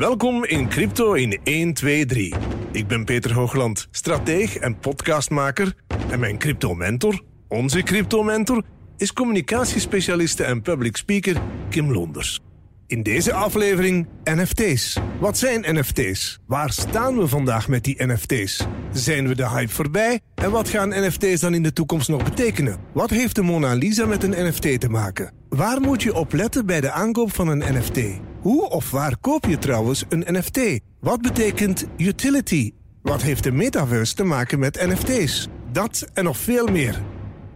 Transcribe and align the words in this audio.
Welkom 0.00 0.44
in 0.44 0.68
Crypto 0.68 1.12
in 1.12 1.38
1, 1.44 1.74
2, 1.74 2.06
3. 2.06 2.34
Ik 2.72 2.86
ben 2.86 3.04
Peter 3.04 3.32
Hoogland, 3.32 3.88
strateeg 3.90 4.56
en 4.56 4.78
podcastmaker. 4.78 5.74
En 6.10 6.20
mijn 6.20 6.38
crypto-mentor, 6.38 7.22
onze 7.48 7.82
crypto-mentor, 7.82 8.62
is 8.96 9.12
communicatiespecialiste 9.12 10.44
en 10.44 10.62
public 10.62 10.96
speaker 10.96 11.42
Kim 11.70 11.92
Londers. 11.92 12.40
In 12.86 13.02
deze 13.02 13.32
aflevering 13.32 14.06
NFT's. 14.24 14.98
Wat 15.18 15.38
zijn 15.38 15.78
NFT's? 15.78 16.38
Waar 16.46 16.70
staan 16.70 17.18
we 17.18 17.28
vandaag 17.28 17.68
met 17.68 17.84
die 17.84 18.06
NFT's? 18.06 18.66
Zijn 18.92 19.28
we 19.28 19.34
de 19.34 19.48
hype 19.48 19.72
voorbij? 19.72 20.20
En 20.34 20.50
wat 20.50 20.68
gaan 20.68 20.88
NFT's 20.88 21.40
dan 21.40 21.54
in 21.54 21.62
de 21.62 21.72
toekomst 21.72 22.08
nog 22.08 22.24
betekenen? 22.24 22.78
Wat 22.92 23.10
heeft 23.10 23.34
de 23.34 23.42
Mona 23.42 23.74
Lisa 23.74 24.06
met 24.06 24.22
een 24.22 24.46
NFT 24.48 24.80
te 24.80 24.88
maken? 24.88 25.32
Waar 25.48 25.80
moet 25.80 26.02
je 26.02 26.14
op 26.14 26.32
letten 26.32 26.66
bij 26.66 26.80
de 26.80 26.90
aankoop 26.90 27.34
van 27.34 27.48
een 27.48 27.78
NFT? 27.78 27.98
Hoe 28.40 28.68
of 28.68 28.90
waar 28.90 29.16
koop 29.18 29.44
je 29.44 29.58
trouwens 29.58 30.04
een 30.08 30.24
NFT? 30.28 30.80
Wat 31.00 31.20
betekent 31.20 31.86
utility? 31.96 32.72
Wat 33.02 33.22
heeft 33.22 33.44
de 33.44 33.52
metaverse 33.52 34.14
te 34.14 34.24
maken 34.24 34.58
met 34.58 34.86
NFT's? 34.86 35.48
Dat 35.72 36.10
en 36.14 36.24
nog 36.24 36.36
veel 36.36 36.66
meer. 36.66 37.02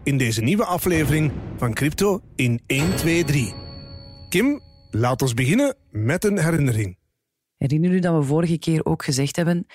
In 0.03 0.19
deze 0.19 0.43
nieuwe 0.43 0.65
aflevering 0.65 1.33
van 1.57 1.75
Crypto 1.75 2.21
in 2.37 2.61
1, 2.67 2.97
2, 2.97 3.25
3. 3.25 3.55
Kim, 4.29 4.61
laat 4.91 5.23
ons 5.23 5.35
beginnen 5.35 5.77
met 5.91 6.25
een 6.25 6.39
herinnering. 6.39 6.99
Herinner 7.57 7.91
u 7.91 7.99
dat 7.99 8.17
we 8.17 8.23
vorige 8.23 8.59
keer 8.59 8.85
ook 8.85 9.05
gezegd 9.05 9.37
hebben 9.37 9.67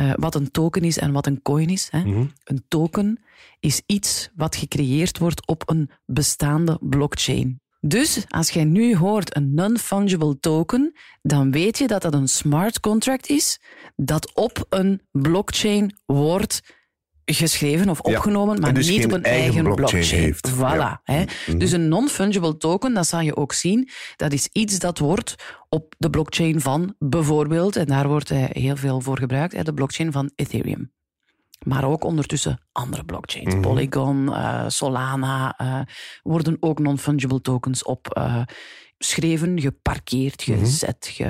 uh, 0.00 0.12
wat 0.14 0.34
een 0.34 0.50
token 0.50 0.82
is 0.82 0.98
en 0.98 1.12
wat 1.12 1.26
een 1.26 1.42
coin 1.42 1.68
is? 1.68 1.88
Hè? 1.90 2.04
Mhm. 2.04 2.26
Een 2.44 2.64
token 2.68 3.22
is 3.60 3.82
iets 3.86 4.30
wat 4.34 4.56
gecreëerd 4.56 5.18
wordt 5.18 5.46
op 5.46 5.62
een 5.70 5.90
bestaande 6.06 6.78
blockchain. 6.80 7.60
Dus 7.88 8.24
als 8.28 8.50
jij 8.50 8.64
nu 8.64 8.96
hoort 8.96 9.36
een 9.36 9.54
non-fungible 9.54 10.38
token, 10.40 10.92
dan 11.22 11.50
weet 11.50 11.78
je 11.78 11.86
dat 11.86 12.02
dat 12.02 12.14
een 12.14 12.28
smart 12.28 12.80
contract 12.80 13.28
is 13.28 13.60
dat 13.96 14.34
op 14.34 14.66
een 14.68 15.00
blockchain 15.10 15.98
wordt 16.04 16.60
geschreven 17.24 17.88
of 17.88 18.00
opgenomen, 18.00 18.54
en 18.54 18.60
maar 18.60 18.74
dus 18.74 18.88
niet 18.88 19.04
op 19.04 19.12
een 19.12 19.22
eigen 19.22 19.42
eigen 19.42 19.62
blockchain 19.62 19.90
blockchain. 19.90 20.22
heeft. 20.22 20.50
Voilà. 20.50 20.58
Ja. 20.58 21.00
Hè. 21.04 21.24
Mhm. 21.46 21.58
Dus 21.58 21.72
een 21.72 21.88
non-fungible 21.88 22.56
token, 22.56 22.94
dat 22.94 23.06
zal 23.06 23.20
je 23.20 23.36
ook 23.36 23.52
zien, 23.52 23.88
dat 24.16 24.32
is 24.32 24.48
iets 24.52 24.78
dat 24.78 24.98
wordt 24.98 25.34
op 25.68 25.94
de 25.98 26.10
blockchain 26.10 26.60
van 26.60 26.94
bijvoorbeeld, 26.98 27.76
en 27.76 27.86
daar 27.86 28.08
wordt 28.08 28.30
eh, 28.30 28.44
heel 28.48 28.76
veel 28.76 29.00
voor 29.00 29.18
gebruikt, 29.18 29.64
de 29.64 29.74
blockchain 29.74 30.12
van 30.12 30.30
Ethereum. 30.34 30.94
Maar 31.64 31.84
ook 31.84 32.04
ondertussen 32.04 32.60
andere 32.72 33.04
blockchains. 33.04 33.54
Mhm. 33.54 33.62
Polygon, 33.62 34.34
eh, 34.34 34.64
Solana 34.68 35.54
eh, 35.56 35.80
worden 36.22 36.56
ook 36.60 36.78
non-fungible 36.78 37.40
tokens 37.40 37.82
op 37.82 38.10
eh, 38.12 38.42
geschreven, 38.98 39.60
geparkeerd, 39.60 40.42
gezet. 40.42 41.10
Ge, 41.12 41.24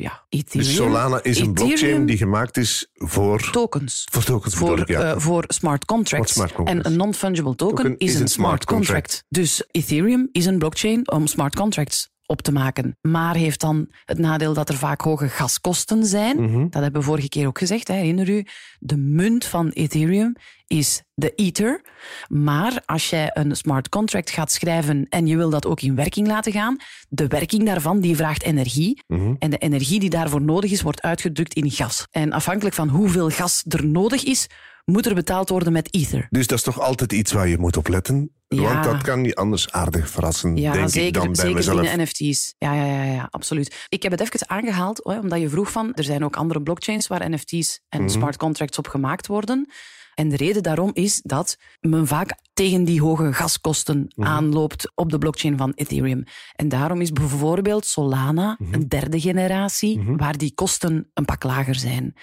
ja, 0.00 0.24
Ethereum. 0.28 0.48
Mhm. 0.48 0.58
Dus 0.58 0.74
Solana 0.74 1.22
is 1.22 1.38
een 1.38 1.52
blockchain 1.52 2.06
die 2.06 2.16
gemaakt 2.16 2.56
is 2.56 2.86
voor... 2.94 3.50
tokens. 3.50 4.06
Voor 4.10 4.24
tokens 4.24 4.54
Voor, 4.54 4.78
ik, 4.78 4.88
ja. 4.88 5.18
voor 5.18 5.44
smart 5.46 5.84
contracts. 5.84 6.32
Voor 6.32 6.42
smart 6.42 6.52
contracts. 6.52 6.86
En 6.86 6.92
een 6.92 6.98
non-fungible 6.98 7.54
token, 7.54 7.76
Token 7.76 7.98
is, 7.98 8.14
een 8.14 8.28
smart 8.28 8.64
contract. 8.64 9.24
Dus 9.28 9.64
Ethereum 9.70 10.28
is 10.32 10.46
een 10.46 10.58
blockchain 10.58 11.10
om 11.10 11.26
smart 11.26 11.54
contracts 11.54 12.11
op 12.32 12.42
te 12.42 12.52
maken. 12.52 12.96
Maar 13.00 13.34
heeft 13.34 13.60
dan 13.60 13.88
het 14.04 14.18
nadeel 14.18 14.54
dat 14.54 14.68
er 14.68 14.74
vaak 14.74 15.00
hoge 15.00 15.28
gaskosten 15.28 16.04
zijn. 16.04 16.42
Mhm. 16.42 16.68
Dat 16.68 16.82
hebben 16.82 17.00
we 17.00 17.06
vorige 17.06 17.28
keer 17.28 17.46
ook 17.46 17.58
gezegd. 17.58 17.88
Hè. 17.88 17.94
Herinner 17.94 18.28
u, 18.28 18.46
de 18.78 18.96
munt 18.96 19.44
van 19.44 19.68
Ethereum 19.68 20.36
is 20.66 21.02
de 21.14 21.34
Ether. 21.34 21.80
Maar 22.28 22.82
als 22.86 23.10
jij 23.10 23.30
een 23.34 23.56
smart 23.56 23.88
contract 23.88 24.30
gaat 24.30 24.52
schrijven 24.52 25.06
en 25.08 25.26
je 25.26 25.36
wil 25.36 25.50
dat 25.50 25.66
ook 25.66 25.80
in 25.80 25.94
werking 25.94 26.26
laten 26.26 26.52
gaan, 26.52 26.76
de 27.08 27.26
werking 27.26 27.66
daarvan 27.66 28.00
die 28.00 28.16
vraagt 28.16 28.42
energie. 28.42 29.02
Mhm. 29.06 29.34
En 29.38 29.50
de 29.50 29.58
energie 29.58 30.00
die 30.00 30.10
daarvoor 30.10 30.42
nodig 30.42 30.70
is, 30.70 30.82
wordt 30.82 31.02
uitgedrukt 31.02 31.54
in 31.54 31.70
gas. 31.70 32.06
En 32.10 32.32
afhankelijk 32.32 32.74
van 32.74 32.88
hoeveel 32.88 33.30
gas 33.30 33.64
er 33.68 33.86
nodig 33.86 34.24
is, 34.24 34.46
moet 34.84 35.06
er 35.06 35.14
betaald 35.14 35.48
worden 35.48 35.72
met 35.72 35.94
Ether. 35.94 36.26
Dus 36.30 36.46
dat 36.46 36.58
is 36.58 36.64
toch 36.64 36.80
altijd 36.80 37.12
iets 37.12 37.32
waar 37.32 37.48
je 37.48 37.58
moet 37.58 37.76
op 37.76 37.88
letten. 37.88 38.30
Ja. 38.48 38.62
Want 38.62 38.84
dat 38.84 39.02
kan 39.02 39.24
je 39.24 39.34
anders 39.34 39.70
aardig 39.70 40.10
verrassen, 40.10 40.56
Ja, 40.56 40.72
denk 40.72 40.88
zeker, 40.88 41.06
ik 41.08 41.14
dan 41.14 41.26
bij 41.26 41.34
zeker 41.34 41.54
mezelf. 41.54 41.80
binnen 41.80 42.00
NFT's. 42.00 42.54
Ja, 42.58 42.74
ja, 42.74 42.84
ja, 42.84 43.02
ja, 43.02 43.26
absoluut. 43.30 43.86
Ik 43.88 44.02
heb 44.02 44.12
het 44.12 44.20
even 44.20 44.48
aangehaald, 44.50 45.00
hoor, 45.02 45.16
omdat 45.18 45.40
je 45.40 45.48
vroeg 45.48 45.70
van, 45.72 45.94
er 45.94 46.04
zijn 46.04 46.24
ook 46.24 46.36
andere 46.36 46.62
blockchains 46.62 47.06
waar 47.06 47.30
NFT's 47.30 47.80
en 47.88 48.00
Mhm. 48.00 48.08
smart 48.10 48.36
contracts 48.36 48.78
op 48.78 48.88
gemaakt 48.88 49.26
worden. 49.26 49.68
En 50.14 50.28
de 50.28 50.36
reden 50.36 50.62
daarom 50.62 50.90
is 50.92 51.20
dat 51.22 51.56
men 51.80 52.06
vaak 52.06 52.38
tegen 52.52 52.84
die 52.84 53.00
hoge 53.02 53.32
gaskosten 53.32 54.12
Mhm. 54.16 54.28
aanloopt 54.28 54.92
op 54.94 55.10
de 55.10 55.18
blockchain 55.18 55.56
van 55.56 55.72
Ethereum. 55.74 56.24
En 56.56 56.68
daarom 56.68 57.00
is 57.00 57.12
bijvoorbeeld 57.12 57.86
Solana 57.86 58.56
Mhm. 58.58 58.74
een 58.74 58.88
derde 58.88 59.20
generatie, 59.20 60.02
waar 60.16 60.36
die 60.38 60.54
kosten 60.54 61.10
een 61.14 61.24
pak 61.24 61.42
lager 61.42 61.74
zijn. 61.74 62.14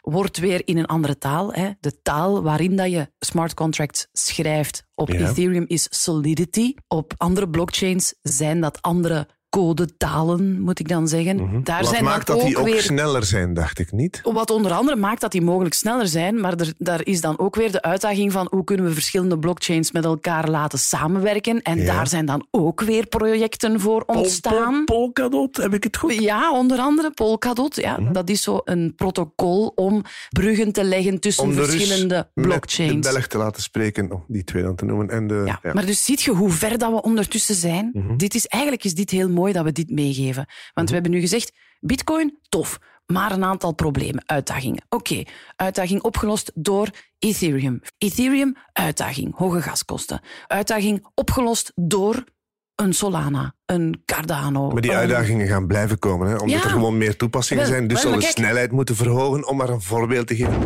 Wordt 0.00 0.38
weer 0.38 0.62
in 0.64 0.78
een 0.78 0.86
andere 0.86 1.18
taal. 1.18 1.52
Hè. 1.52 1.70
De 1.80 2.02
taal 2.02 2.42
waarin 2.42 2.76
dat 2.76 2.90
je 2.90 3.10
smart 3.18 3.54
contracts 3.54 4.06
schrijft 4.12 4.84
op 4.94 5.08
Ja. 5.10 5.28
Ethereum 5.28 5.64
is 5.66 5.86
Solidity. 5.90 6.74
Op 6.88 7.14
andere 7.16 7.48
blockchains 7.50 8.14
zijn 8.22 8.60
dat 8.60 8.82
andere 8.82 9.28
codetalen, 9.50 10.60
moet 10.60 10.78
ik 10.78 10.88
dan 10.88 11.08
zeggen. 11.08 11.36
Daar 11.36 11.46
Mhm. 11.46 11.62
Wat 11.64 11.86
zijn 11.88 12.04
maakt 12.04 12.26
dan 12.26 12.36
dat 12.36 12.44
ook 12.44 12.50
die 12.50 12.58
ook 12.58 12.64
weer 12.66 12.80
sneller 12.82 13.24
zijn, 13.24 13.54
dacht 13.54 13.78
ik 13.78 13.92
niet? 13.92 14.20
wat 14.22 14.50
onder 14.50 14.72
andere 14.72 14.96
maakt 14.96 15.20
dat 15.20 15.32
die 15.32 15.42
mogelijk 15.42 15.74
sneller 15.74 16.06
zijn, 16.06 16.40
maar 16.40 16.52
er, 16.56 16.72
daar 16.78 17.06
is 17.06 17.20
dan 17.20 17.38
ook 17.38 17.54
weer 17.56 17.72
de 17.72 17.82
uitdaging 17.82 18.32
van 18.32 18.46
hoe 18.50 18.64
kunnen 18.64 18.86
we 18.86 18.92
verschillende 18.92 19.38
blockchains 19.38 19.92
met 19.92 20.04
elkaar 20.04 20.48
laten 20.48 20.78
samenwerken. 20.78 21.62
En 21.62 21.78
Ja. 21.78 21.94
daar 21.94 22.08
zijn 22.08 22.26
dan 22.26 22.46
ook 22.50 22.80
weer 22.80 23.06
projecten 23.06 23.80
voor 23.80 24.02
ontstaan. 24.06 24.84
Pol- 24.84 24.96
Polkadot, 24.98 25.56
heb 25.56 25.74
ik 25.74 25.84
het 25.84 25.96
goed? 25.96 26.14
Ja, 26.14 26.52
onder 26.52 26.78
andere 26.78 27.10
Polkadot. 27.10 27.76
Ja, 27.76 27.96
Mhm. 28.00 28.12
Dat 28.12 28.28
is 28.30 28.42
zo 28.42 28.60
een 28.64 28.92
protocol 28.96 29.72
om 29.74 30.02
bruggen 30.28 30.72
te 30.72 30.84
leggen 30.84 31.20
tussen 31.20 31.44
Om 31.44 31.50
de 31.54 31.56
Rus 31.60 31.70
verschillende 31.70 32.14
met 32.14 32.28
de 32.34 32.40
blockchains. 32.42 33.10
Belg 33.12 33.26
te 33.26 33.38
laten 33.38 33.62
spreken, 33.62 34.12
om 34.12 34.24
die 34.28 34.44
twee 34.44 34.62
dan 34.62 34.74
te 34.74 34.84
noemen. 34.84 35.10
En 35.10 35.26
de, 35.26 35.42
Ja, 35.46 35.58
ja. 35.62 35.72
maar 35.72 35.86
dus 35.86 36.04
ziet 36.04 36.22
je 36.22 36.30
hoe 36.30 36.50
ver 36.50 36.78
dat 36.78 36.90
we 36.90 37.02
ondertussen 37.02 37.54
zijn. 37.54 37.90
Mhm. 37.92 38.16
Dit 38.16 38.34
is, 38.34 38.46
eigenlijk 38.46 38.84
is 38.84 38.94
dit 38.94 39.10
heel 39.10 39.28
mooi 39.28 39.36
dat 39.46 39.64
we 39.64 39.72
dit 39.72 39.90
meegeven. 39.90 40.46
Want 40.74 40.88
we 40.88 40.94
hebben 40.94 41.12
nu 41.12 41.20
gezegd, 41.20 41.52
bitcoin, 41.80 42.38
tof. 42.48 42.78
Maar 43.06 43.32
een 43.32 43.44
aantal 43.44 43.74
problemen, 43.74 44.22
uitdagingen. 44.26 44.84
Oké, 44.88 45.22
uitdaging 45.56 46.02
opgelost 46.02 46.50
door 46.54 46.88
Ethereum. 47.18 47.80
Ethereum, 47.98 48.56
uitdaging, 48.72 49.36
hoge 49.36 49.62
gaskosten. 49.62 50.20
Uitdaging 50.46 51.06
opgelost 51.14 51.72
door 51.74 52.24
een 52.74 52.92
Solana, 52.92 53.54
een 53.66 54.02
Cardano. 54.04 54.70
Maar 54.70 54.82
die 54.82 54.96
uitdagingen 54.96 55.46
gaan 55.46 55.66
blijven 55.66 55.98
komen, 55.98 56.28
hè? 56.28 56.36
omdat 56.36 56.58
Ja. 56.58 56.64
er 56.64 56.70
gewoon 56.70 56.98
meer 56.98 57.16
toepassingen 57.16 57.66
zijn. 57.66 57.88
Dus 57.88 58.02
wel, 58.02 58.12
zal 58.12 58.20
de 58.20 58.26
snelheid 58.26 58.72
moeten 58.72 58.96
verhogen, 58.96 59.48
om 59.48 59.56
maar 59.56 59.68
een 59.68 59.80
voorbeeld 59.80 60.26
te 60.26 60.36
geven. 60.36 60.56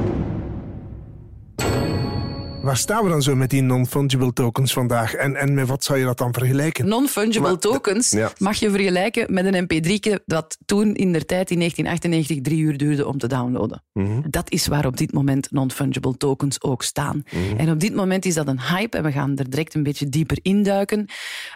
Waar 2.63 2.77
staan 2.77 3.05
we 3.05 3.11
dan 3.11 3.23
zo 3.23 3.37
met 3.37 3.51
die 3.51 3.63
non-fungible 3.63 4.33
tokens 4.33 4.73
vandaag? 4.73 5.15
En, 5.15 5.37
en 5.37 5.55
met 5.55 5.69
wat 5.69 5.85
zou 5.85 5.99
je 5.99 6.05
dat 6.05 6.19
dan 6.19 6.33
vergelijken? 6.33 6.89
Non-fungible 6.89 7.59
tokens 7.59 8.11
ja. 8.11 8.33
mag 8.39 8.57
je 8.57 8.71
vergelijken 8.71 9.33
met 9.35 9.55
een 9.55 9.65
mp3 9.65 10.25
dat 10.27 10.59
toen 10.65 10.95
in 10.95 11.13
der 11.13 11.27
tijd 11.27 11.51
in 11.51 11.59
1998 11.59 12.41
drie 12.41 12.61
uur 12.61 12.77
duurde 12.77 13.07
om 13.07 13.19
te 13.19 13.27
downloaden. 13.27 13.83
Mhm. 13.93 14.21
Dat 14.31 14.51
is 14.51 14.67
waar 14.67 14.87
op 14.87 14.97
dit 14.97 15.13
moment 15.13 15.51
non-fungible 15.51 16.17
tokens 16.17 16.63
ook 16.63 16.83
staan. 16.83 17.23
Mhm. 17.31 17.57
En 17.57 17.71
op 17.71 17.81
dit 17.81 17.95
moment 17.95 18.25
is 18.25 18.35
dat 18.35 18.47
een 18.47 18.61
hype 18.61 18.97
en 18.97 19.03
we 19.03 19.13
gaan 19.13 19.37
er 19.37 19.51
direct 19.51 19.75
een 19.75 19.83
beetje 19.83 20.09
dieper 20.09 20.39
induiken. 20.43 21.07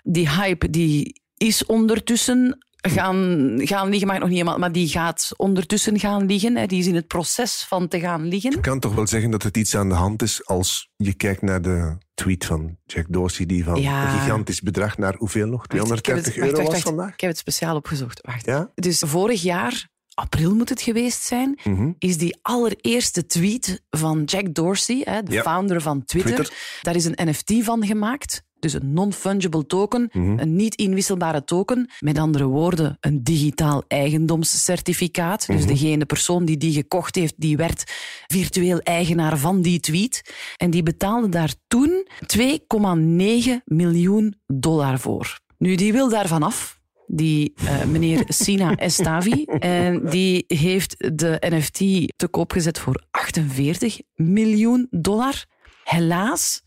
Die 0.02 0.30
hype 0.30 0.70
die 0.70 1.20
is 1.36 1.66
ondertussen 1.66 2.65
gaan, 2.90 3.54
gaan 3.62 3.88
liggen, 3.88 4.08
ik 4.10 4.18
nog 4.18 4.28
niet 4.28 4.38
helemaal, 4.38 4.58
maar 4.58 4.72
die 4.72 4.88
gaat 4.88 5.30
ondertussen 5.36 5.98
gaan 5.98 6.26
liggen. 6.26 6.56
Hè. 6.56 6.66
Die 6.66 6.78
is 6.78 6.86
in 6.86 6.94
het 6.94 7.06
proces 7.06 7.64
van 7.68 7.88
te 7.88 8.00
gaan 8.00 8.26
liggen. 8.28 8.52
Ik 8.52 8.62
kan 8.62 8.80
toch 8.80 8.94
wel 8.94 9.06
zeggen 9.06 9.30
dat 9.30 9.42
het 9.42 9.56
iets 9.56 9.74
aan 9.76 9.88
de 9.88 9.94
hand 9.94 10.22
is 10.22 10.46
als 10.46 10.90
je 10.96 11.14
kijkt 11.14 11.42
naar 11.42 11.62
de 11.62 11.96
tweet 12.14 12.44
van 12.44 12.76
Jack 12.84 13.06
Dorsey, 13.08 13.46
die 13.46 13.64
van 13.64 13.80
Ja. 13.80 14.12
een 14.14 14.20
gigantisch 14.20 14.60
bedrag 14.60 14.98
naar 14.98 15.14
hoeveel 15.18 15.46
nog? 15.46 15.64
Wacht, 15.66 15.72
ik 15.72 15.78
heb 15.78 15.98
230 15.98 16.34
het- 16.34 16.42
wacht, 16.42 16.50
euro 16.52 16.62
wacht, 16.62 16.72
was 16.72 16.92
vandaag? 16.92 17.12
Ik 17.12 17.20
heb 17.20 17.30
het 17.30 17.38
speciaal 17.38 17.76
opgezocht. 17.76 18.20
Wacht. 18.26 18.46
Ja? 18.46 18.70
Dus 18.74 18.98
vorig 19.06 19.42
jaar, 19.42 19.88
april 20.14 20.54
moet 20.54 20.68
het 20.68 20.82
geweest 20.82 21.22
zijn, 21.22 21.58
Mhm. 21.64 21.90
is 21.98 22.18
die 22.18 22.38
allereerste 22.42 23.26
tweet 23.26 23.82
van 23.90 24.22
Jack 24.24 24.54
Dorsey, 24.54 25.00
hè, 25.04 25.22
de 25.22 25.32
Ja. 25.32 25.42
founder 25.42 25.80
van 25.80 26.04
Twitter. 26.04 26.34
Twitter. 26.34 26.56
Daar 26.82 26.94
is 26.96 27.04
een 27.04 27.28
NFT 27.28 27.52
van 27.64 27.86
gemaakt. 27.86 28.42
Dus 28.60 28.72
een 28.72 28.92
non-fungible 28.92 29.66
token, 29.66 30.08
Mhm. 30.12 30.38
een 30.38 30.56
niet 30.56 30.74
inwisselbare 30.74 31.44
token. 31.44 31.90
Met 32.00 32.18
andere 32.18 32.44
woorden, 32.46 32.96
een 33.00 33.22
digitaal 33.22 33.84
eigendomscertificaat. 33.88 35.46
Dus 35.46 35.58
Mhm. 35.60 35.66
degene 35.68 36.04
persoon 36.04 36.44
die 36.44 36.56
die 36.56 36.72
gekocht 36.72 37.14
heeft, 37.14 37.34
die 37.36 37.56
werd 37.56 37.92
virtueel 38.26 38.78
eigenaar 38.80 39.38
van 39.38 39.62
die 39.62 39.80
tweet. 39.80 40.34
En 40.56 40.70
die 40.70 40.82
betaalde 40.82 41.28
daar 41.28 41.54
toen 41.68 42.06
2,9 42.26 43.62
miljoen 43.64 44.34
dollar 44.46 44.98
voor. 44.98 45.38
Nu, 45.58 45.74
die 45.74 45.92
wil 45.92 46.08
daarvan 46.08 46.42
af. 46.42 46.74
Die 47.06 47.52
eh, 47.56 47.84
meneer 47.84 48.24
Sina 48.42 48.74
Estavi. 48.76 49.44
En 49.58 50.06
die 50.10 50.44
heeft 50.46 50.94
de 51.16 51.36
NFT 51.48 51.78
te 52.16 52.28
koop 52.30 52.52
gezet 52.52 52.78
voor 52.78 53.04
48 53.10 54.00
miljoen 54.14 54.86
dollar. 54.90 55.44
Helaas, 55.84 56.62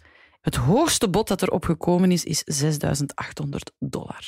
het 0.50 0.58
hoogste 0.58 1.10
bod 1.10 1.28
dat 1.28 1.42
erop 1.42 1.66
gekomen 1.66 2.12
is, 2.12 2.24
is 2.24 2.42
6800 2.46 3.72
dollar. 3.80 4.28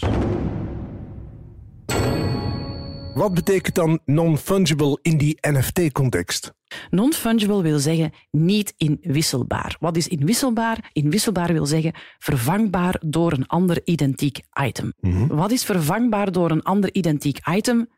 Wat 3.13 3.33
betekent 3.33 3.75
dan 3.75 3.99
non-fungible 4.05 4.99
in 5.01 5.17
die 5.17 5.37
NFT-context? 5.41 6.53
Non-fungible 6.89 7.61
wil 7.61 7.79
zeggen 7.79 8.11
niet 8.31 8.73
inwisselbaar. 8.77 9.75
Wat 9.79 9.97
is 9.97 10.07
inwisselbaar? 10.07 10.89
Inwisselbaar 10.93 11.53
wil 11.53 11.65
zeggen 11.65 11.93
vervangbaar 12.17 13.01
door 13.05 13.31
een 13.31 13.47
ander 13.47 13.81
identiek 13.83 14.39
item. 14.63 14.93
Wat 15.27 15.51
is 15.51 15.63
vervangbaar 15.63 16.31
door 16.31 16.51
een 16.51 16.63
ander 16.63 16.93
identiek 16.93 17.39
item? 17.49 17.89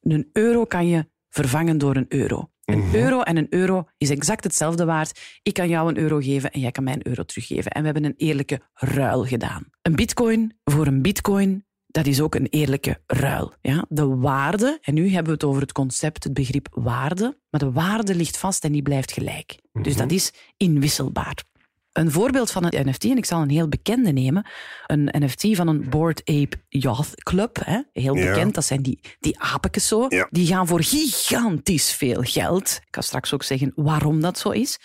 Een 0.00 0.28
euro 0.32 0.64
kan 0.64 0.86
je 0.86 1.08
vervangen 1.28 1.78
door 1.78 1.96
een 1.96 2.06
euro. 2.08 2.50
Een 2.68 2.94
euro 2.94 3.20
en 3.20 3.36
een 3.36 3.46
euro 3.50 3.88
is 3.98 4.10
exact 4.10 4.44
hetzelfde 4.44 4.84
waard. 4.84 5.20
Ik 5.42 5.54
kan 5.54 5.68
jou 5.68 5.88
een 5.88 5.98
euro 5.98 6.18
geven 6.18 6.50
en 6.50 6.60
jij 6.60 6.70
kan 6.70 6.84
mij 6.84 6.92
een 6.92 7.06
euro 7.06 7.22
teruggeven. 7.22 7.70
En 7.70 7.80
we 7.80 7.84
hebben 7.84 8.04
een 8.04 8.14
eerlijke 8.16 8.60
ruil 8.74 9.24
gedaan. 9.24 9.64
Een 9.82 9.96
bitcoin 9.96 10.58
voor 10.64 10.86
een 10.86 11.02
bitcoin, 11.02 11.66
dat 11.86 12.06
is 12.06 12.20
ook 12.20 12.34
een 12.34 12.46
eerlijke 12.46 13.00
ruil. 13.06 13.52
Ja? 13.60 13.84
De 13.88 14.06
waarde, 14.06 14.78
en 14.82 14.94
nu 14.94 15.08
hebben 15.08 15.24
we 15.24 15.32
het 15.32 15.44
over 15.44 15.60
het 15.60 15.72
concept, 15.72 16.24
het 16.24 16.34
begrip 16.34 16.68
waarde, 16.70 17.38
maar 17.50 17.60
de 17.60 17.72
waarde 17.72 18.14
ligt 18.14 18.36
vast 18.36 18.64
en 18.64 18.72
die 18.72 18.82
blijft 18.82 19.12
gelijk. 19.12 19.58
Dus 19.82 19.96
dat 19.96 20.10
is 20.10 20.32
inwisselbaar. 20.56 21.44
Een 21.92 22.10
voorbeeld 22.10 22.50
van 22.50 22.64
een 22.64 22.88
NFT, 22.88 23.04
en 23.04 23.16
ik 23.16 23.24
zal 23.24 23.42
een 23.42 23.50
heel 23.50 23.68
bekende 23.68 24.12
nemen, 24.12 24.46
een 24.86 25.08
NFT 25.18 25.56
van 25.56 25.68
een 25.68 25.90
Board 25.90 26.20
Ape 26.24 26.56
Yacht 26.68 27.22
Club, 27.22 27.58
hè? 27.64 27.80
heel 27.92 28.16
Ja. 28.16 28.26
bekend, 28.30 28.54
dat 28.54 28.64
zijn 28.64 28.82
die, 28.82 29.00
die 29.20 29.36
zo, 29.80 30.06
Ja. 30.08 30.26
die 30.30 30.46
gaan 30.46 30.66
voor 30.66 30.82
gigantisch 30.82 31.92
veel 31.92 32.22
geld. 32.22 32.80
Ik 32.86 32.94
ga 32.94 33.00
straks 33.00 33.34
ook 33.34 33.42
zeggen 33.42 33.72
waarom 33.74 34.20
dat 34.20 34.38
zo 34.38 34.50
is. 34.50 34.78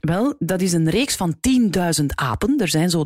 Wel, 0.00 0.34
dat 0.38 0.60
is 0.60 0.72
een 0.72 0.90
reeks 0.90 1.16
van 1.16 1.36
10.000 1.40 2.14
apen. 2.14 2.58
Er 2.60 2.68
zijn 2.68 2.90
zo 2.90 3.04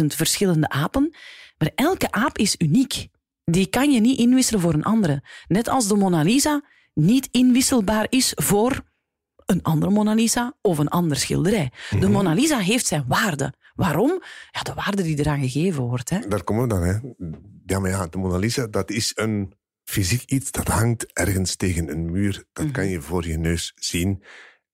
10.000 0.00 0.14
verschillende 0.14 0.68
apen, 0.68 1.16
maar 1.58 1.70
elke 1.74 2.10
aap 2.12 2.38
is 2.38 2.54
uniek. 2.58 3.08
Die 3.44 3.66
kan 3.66 3.90
je 3.92 4.00
niet 4.00 4.18
inwisselen 4.18 4.60
voor 4.60 4.74
een 4.74 4.84
andere. 4.84 5.22
Net 5.48 5.68
als 5.68 5.88
de 5.88 5.94
Mona 5.96 6.22
Lisa 6.22 6.62
niet 6.94 7.28
inwisselbaar 7.30 8.06
is 8.08 8.32
voor 8.34 8.82
een 9.50 9.62
andere 9.62 9.92
Mona 9.92 10.14
Lisa 10.14 10.54
of 10.60 10.78
een 10.78 10.88
ander 10.88 11.16
schilderij. 11.16 11.72
De 12.00 12.08
Mona 12.08 12.32
Lisa 12.32 12.58
heeft 12.58 12.86
zijn 12.86 13.04
waarde. 13.08 13.52
Waarom? 13.74 14.22
Ja, 14.50 14.62
de 14.62 14.74
waarde 14.74 15.02
die 15.02 15.18
eraan 15.18 15.40
gegeven 15.40 15.82
wordt. 15.82 16.10
Hè. 16.10 16.18
Daar 16.28 16.44
komen 16.44 16.62
we 16.62 16.68
dan, 16.68 16.82
hè. 16.82 16.98
Ja, 17.66 17.78
maar 17.78 17.90
ja, 17.90 18.06
de 18.06 18.18
Mona 18.18 18.36
Lisa, 18.36 18.66
dat 18.66 18.90
is 18.90 19.12
een 19.14 19.52
fysiek 19.84 20.22
iets 20.22 20.50
dat 20.50 20.68
hangt 20.68 21.12
ergens 21.12 21.56
tegen 21.56 21.90
een 21.90 22.10
muur. 22.10 22.44
Dat 22.52 22.70
kan 22.70 22.86
je 22.86 23.00
voor 23.00 23.26
je 23.26 23.38
neus 23.38 23.72
zien. 23.74 24.22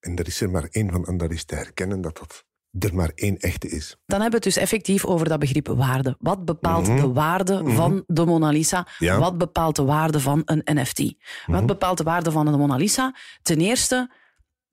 En 0.01 0.17
er 0.17 0.27
is 0.27 0.41
er 0.41 0.51
maar 0.51 0.69
één 0.71 0.91
van 0.91 1.07
en 1.07 1.17
dat 1.17 1.31
is 1.31 1.45
te 1.45 1.55
herkennen 1.55 2.01
dat 2.01 2.19
dat 2.19 2.45
er 2.79 2.95
maar 2.95 3.11
één 3.15 3.39
echte 3.39 3.69
is. 3.69 3.97
Dan 4.07 4.21
hebben 4.21 4.41
we 4.41 4.47
het 4.47 4.55
dus 4.55 4.57
effectief 4.63 5.05
over 5.05 5.29
dat 5.29 5.39
begrip 5.39 5.69
waarde. 5.69 6.17
Wat 6.19 6.45
bepaalt 6.45 6.87
de 6.87 7.13
waarde 7.13 7.63
van 7.65 8.05
de 8.07 8.25
Mona 8.25 8.51
Lisa? 8.51 8.87
Ja. 8.99 9.19
Wat 9.19 9.39
bepaalt 9.39 9.77
de 9.77 9.85
waarde 9.85 10.21
van 10.21 10.43
een 10.45 10.63
NFT? 10.65 11.15
Wat 11.47 11.67
bepaalt 11.67 11.99
de 11.99 12.05
waarde 12.05 12.31
van 12.31 12.45
de 12.45 12.57
Mona 12.57 12.77
Lisa? 12.77 13.15
Ten 13.43 13.61
eerste 13.61 14.11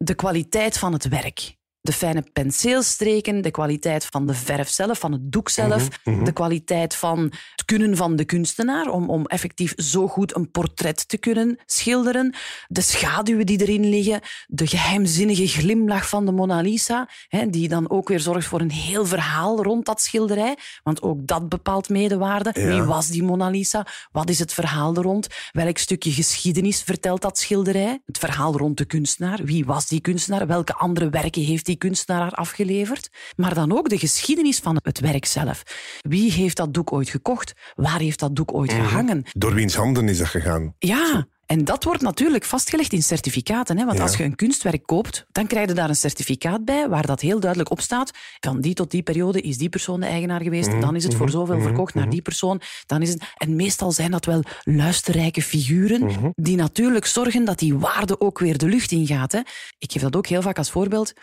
de 0.03 0.15
kwaliteit 0.15 0.77
van 0.77 0.93
het 0.93 1.07
werk. 1.07 1.55
De 1.83 1.93
fijne 1.93 2.23
penseelstreken, 2.33 3.41
de 3.41 3.51
kwaliteit 3.51 4.05
van 4.05 4.27
de 4.27 4.33
verf 4.33 4.69
zelf, 4.69 4.99
van 4.99 5.11
het 5.11 5.31
doek 5.31 5.49
zelf, 5.49 5.87
de 6.03 6.31
kwaliteit 6.33 6.95
van 6.95 7.19
het 7.55 7.65
kunnen 7.65 7.97
van 7.97 8.15
de 8.15 8.25
kunstenaar 8.25 8.87
om, 8.87 9.09
om 9.09 9.25
effectief 9.25 9.73
zo 9.75 10.07
goed 10.07 10.35
een 10.35 10.51
portret 10.51 11.07
te 11.07 11.17
kunnen 11.17 11.59
schilderen, 11.65 12.35
de 12.67 12.81
schaduwen 12.81 13.45
die 13.45 13.61
erin 13.61 13.89
liggen, 13.89 14.21
de 14.47 14.67
geheimzinnige 14.67 15.47
glimlach 15.47 16.09
van 16.09 16.25
de 16.25 16.31
Mona 16.31 16.61
Lisa, 16.61 17.09
hè, 17.27 17.49
die 17.49 17.67
dan 17.67 17.89
ook 17.89 18.07
weer 18.07 18.19
zorgt 18.19 18.47
voor 18.47 18.61
een 18.61 18.71
heel 18.71 19.05
verhaal 19.05 19.63
rond 19.63 19.85
dat 19.85 20.01
schilderij, 20.01 20.57
want 20.83 21.01
ook 21.01 21.27
dat 21.27 21.49
bepaalt 21.49 21.89
medewaarde. 21.89 22.51
Ja. 22.53 22.67
Wie 22.67 22.83
was 22.83 23.07
die 23.07 23.23
Mona 23.23 23.49
Lisa? 23.49 23.85
Wat 24.11 24.29
is 24.29 24.39
het 24.39 24.53
verhaal 24.53 24.95
er 24.95 25.01
rond? 25.03 25.27
Welk 25.51 25.77
stukje 25.77 26.11
geschiedenis 26.11 26.81
vertelt 26.81 27.21
dat 27.21 27.37
schilderij? 27.37 28.01
Het 28.05 28.17
verhaal 28.17 28.57
rond 28.57 28.77
de 28.77 28.85
kunstenaar. 28.85 29.39
Wie 29.43 29.65
was 29.65 29.87
die 29.87 30.01
kunstenaar? 30.01 30.47
Welke 30.47 30.73
andere 30.73 31.09
werken 31.09 31.41
heeft 31.41 31.71
die 31.79 31.89
kunstenaar 31.89 32.31
afgeleverd? 32.31 33.09
Maar 33.35 33.53
dan 33.53 33.77
ook 33.77 33.89
de 33.89 33.97
geschiedenis 33.97 34.59
van 34.59 34.79
het 34.83 34.99
werk 34.99 35.25
zelf. 35.25 35.63
Wie 36.01 36.31
heeft 36.31 36.57
dat 36.57 36.73
doek 36.73 36.91
ooit 36.91 37.09
gekocht? 37.09 37.53
Waar 37.75 37.99
heeft 37.99 38.19
dat 38.19 38.35
doek 38.35 38.53
ooit 38.53 38.71
gehangen? 38.73 39.23
Door 39.31 39.53
wiens 39.53 39.75
handen 39.75 40.09
is 40.09 40.17
dat 40.17 40.27
gegaan? 40.27 40.75
Ja, 40.79 41.25
en 41.45 41.63
dat 41.63 41.83
wordt 41.83 42.01
natuurlijk 42.01 42.45
vastgelegd 42.45 42.93
in 42.93 43.03
certificaten. 43.03 43.77
Hè? 43.77 43.85
Want 43.85 43.97
Ja. 43.97 44.03
als 44.03 44.17
je 44.17 44.23
een 44.23 44.35
kunstwerk 44.35 44.85
koopt, 44.85 45.25
dan 45.31 45.47
krijg 45.47 45.67
je 45.67 45.73
daar 45.73 45.89
een 45.89 45.95
certificaat 45.95 46.65
bij 46.65 46.89
waar 46.89 47.05
dat 47.05 47.21
heel 47.21 47.39
duidelijk 47.39 47.71
op 47.71 47.81
staat. 47.81 48.11
Van 48.39 48.61
die 48.61 48.73
tot 48.73 48.91
die 48.91 49.03
periode 49.03 49.41
is 49.41 49.57
die 49.57 49.69
persoon 49.69 49.99
de 49.99 50.05
eigenaar 50.05 50.41
geweest. 50.41 50.81
Dan 50.81 50.95
is 50.95 51.03
het 51.03 51.15
voor 51.15 51.29
zoveel 51.29 51.61
verkocht 51.61 51.93
naar 51.93 52.09
die 52.09 52.21
persoon. 52.21 52.61
Dan 52.85 53.01
is 53.01 53.09
het... 53.09 53.23
En 53.37 53.55
meestal 53.55 53.91
zijn 53.91 54.11
dat 54.11 54.25
wel 54.25 54.43
luisterrijke 54.63 55.41
figuren 55.41 56.33
die 56.35 56.55
natuurlijk 56.55 57.05
zorgen 57.05 57.45
dat 57.45 57.59
die 57.59 57.77
waarde 57.77 58.19
ook 58.19 58.39
weer 58.39 58.57
de 58.57 58.67
lucht 58.67 58.91
ingaat. 58.91 59.31
Hè? 59.31 59.39
Ik 59.77 59.91
geef 59.91 60.01
dat 60.01 60.15
ook 60.15 60.27
heel 60.27 60.41
vaak 60.41 60.57
als 60.57 60.71
voorbeeld. 60.71 61.13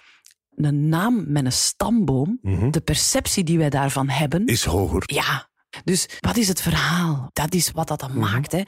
Een 0.65 0.89
naam 0.89 1.25
met 1.27 1.45
een 1.45 1.53
stamboom, 1.53 2.39
de 2.71 2.81
perceptie 2.85 3.45
die 3.45 3.59
wij 3.59 3.71
daarvan 3.71 4.09
hebben, 4.09 4.47
Is 4.47 4.65
hoger. 4.65 5.03
ja, 5.07 5.49
dus 5.85 6.09
wat 6.21 6.37
is 6.37 6.49
het 6.49 6.61
verhaal? 6.61 7.31
Dat 7.33 7.55
is 7.55 7.71
wat 7.71 7.89
dat 7.89 8.01
dan 8.01 8.19
maakt. 8.19 8.53
Hè. 8.53 8.63